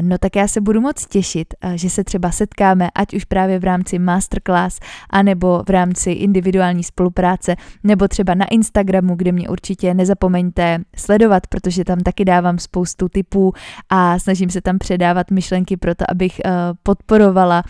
No 0.01 0.19
tak 0.19 0.37
já 0.37 0.49
se 0.49 0.61
budu 0.61 0.81
moc 0.81 1.07
těšit, 1.07 1.55
že 1.75 1.91
se 1.91 2.05
třeba 2.05 2.31
setkáme, 2.31 2.89
ať 2.95 3.15
už 3.15 3.25
právě 3.25 3.59
v 3.59 3.65
rámci 3.65 3.99
masterclass, 3.99 4.79
anebo 5.11 5.63
v 5.67 5.71
rámci 5.71 6.11
individuální 6.11 6.85
spolupráce, 6.85 7.57
nebo 7.85 8.09
třeba 8.09 8.35
na 8.35 8.47
Instagramu, 8.47 9.15
kde 9.15 9.33
mě 9.33 9.49
určitě 9.49 9.95
nezapomeňte 9.95 10.79
sledovat, 10.97 11.47
protože 11.47 11.85
tam 11.85 11.99
taky 11.99 12.25
dávám 12.25 12.59
spoustu 12.59 13.09
tipů 13.09 13.53
a 13.89 14.19
snažím 14.19 14.51
se 14.51 14.61
tam 14.61 14.79
předávat 14.79 15.31
myšlenky 15.31 15.77
pro 15.77 15.95
to, 15.95 16.05
abych 16.11 16.41
podporovala 16.83 17.63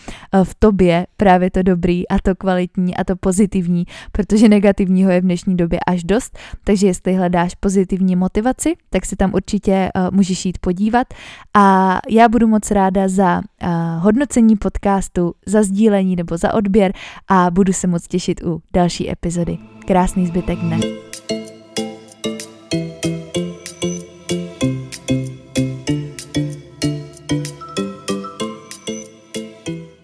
v 0.44 0.54
tobě 0.58 1.06
právě 1.16 1.50
to 1.50 1.62
dobrý 1.62 2.08
a 2.08 2.18
to 2.22 2.34
kvalitní 2.34 2.96
a 2.96 3.04
to 3.04 3.16
pozitivní, 3.16 3.84
protože 4.12 4.48
negativního 4.48 5.10
je 5.10 5.20
v 5.20 5.24
dnešní 5.24 5.56
době 5.56 5.78
až 5.86 6.04
dost, 6.04 6.38
takže 6.64 6.86
jestli 6.86 7.14
hledáš 7.14 7.54
pozitivní 7.54 8.16
motivaci, 8.16 8.74
tak 8.90 9.06
si 9.06 9.16
tam 9.16 9.34
určitě 9.34 9.90
můžeš 10.10 10.46
jít 10.46 10.58
podívat. 10.58 11.06
A 11.54 11.89
já 12.09 12.29
budu 12.29 12.46
moc 12.48 12.70
ráda 12.70 13.09
za 13.09 13.38
uh, 13.38 13.68
hodnocení 13.98 14.57
podcastu, 14.57 15.35
za 15.46 15.62
sdílení 15.62 16.16
nebo 16.16 16.37
za 16.37 16.55
odběr 16.55 16.92
a 17.29 17.50
budu 17.50 17.72
se 17.72 17.87
moc 17.87 18.09
těšit 18.09 18.42
u 18.44 18.62
další 18.72 19.11
epizody. 19.11 19.59
Krásný 19.87 20.26
zbytek 20.26 20.59
dne. 20.59 21.09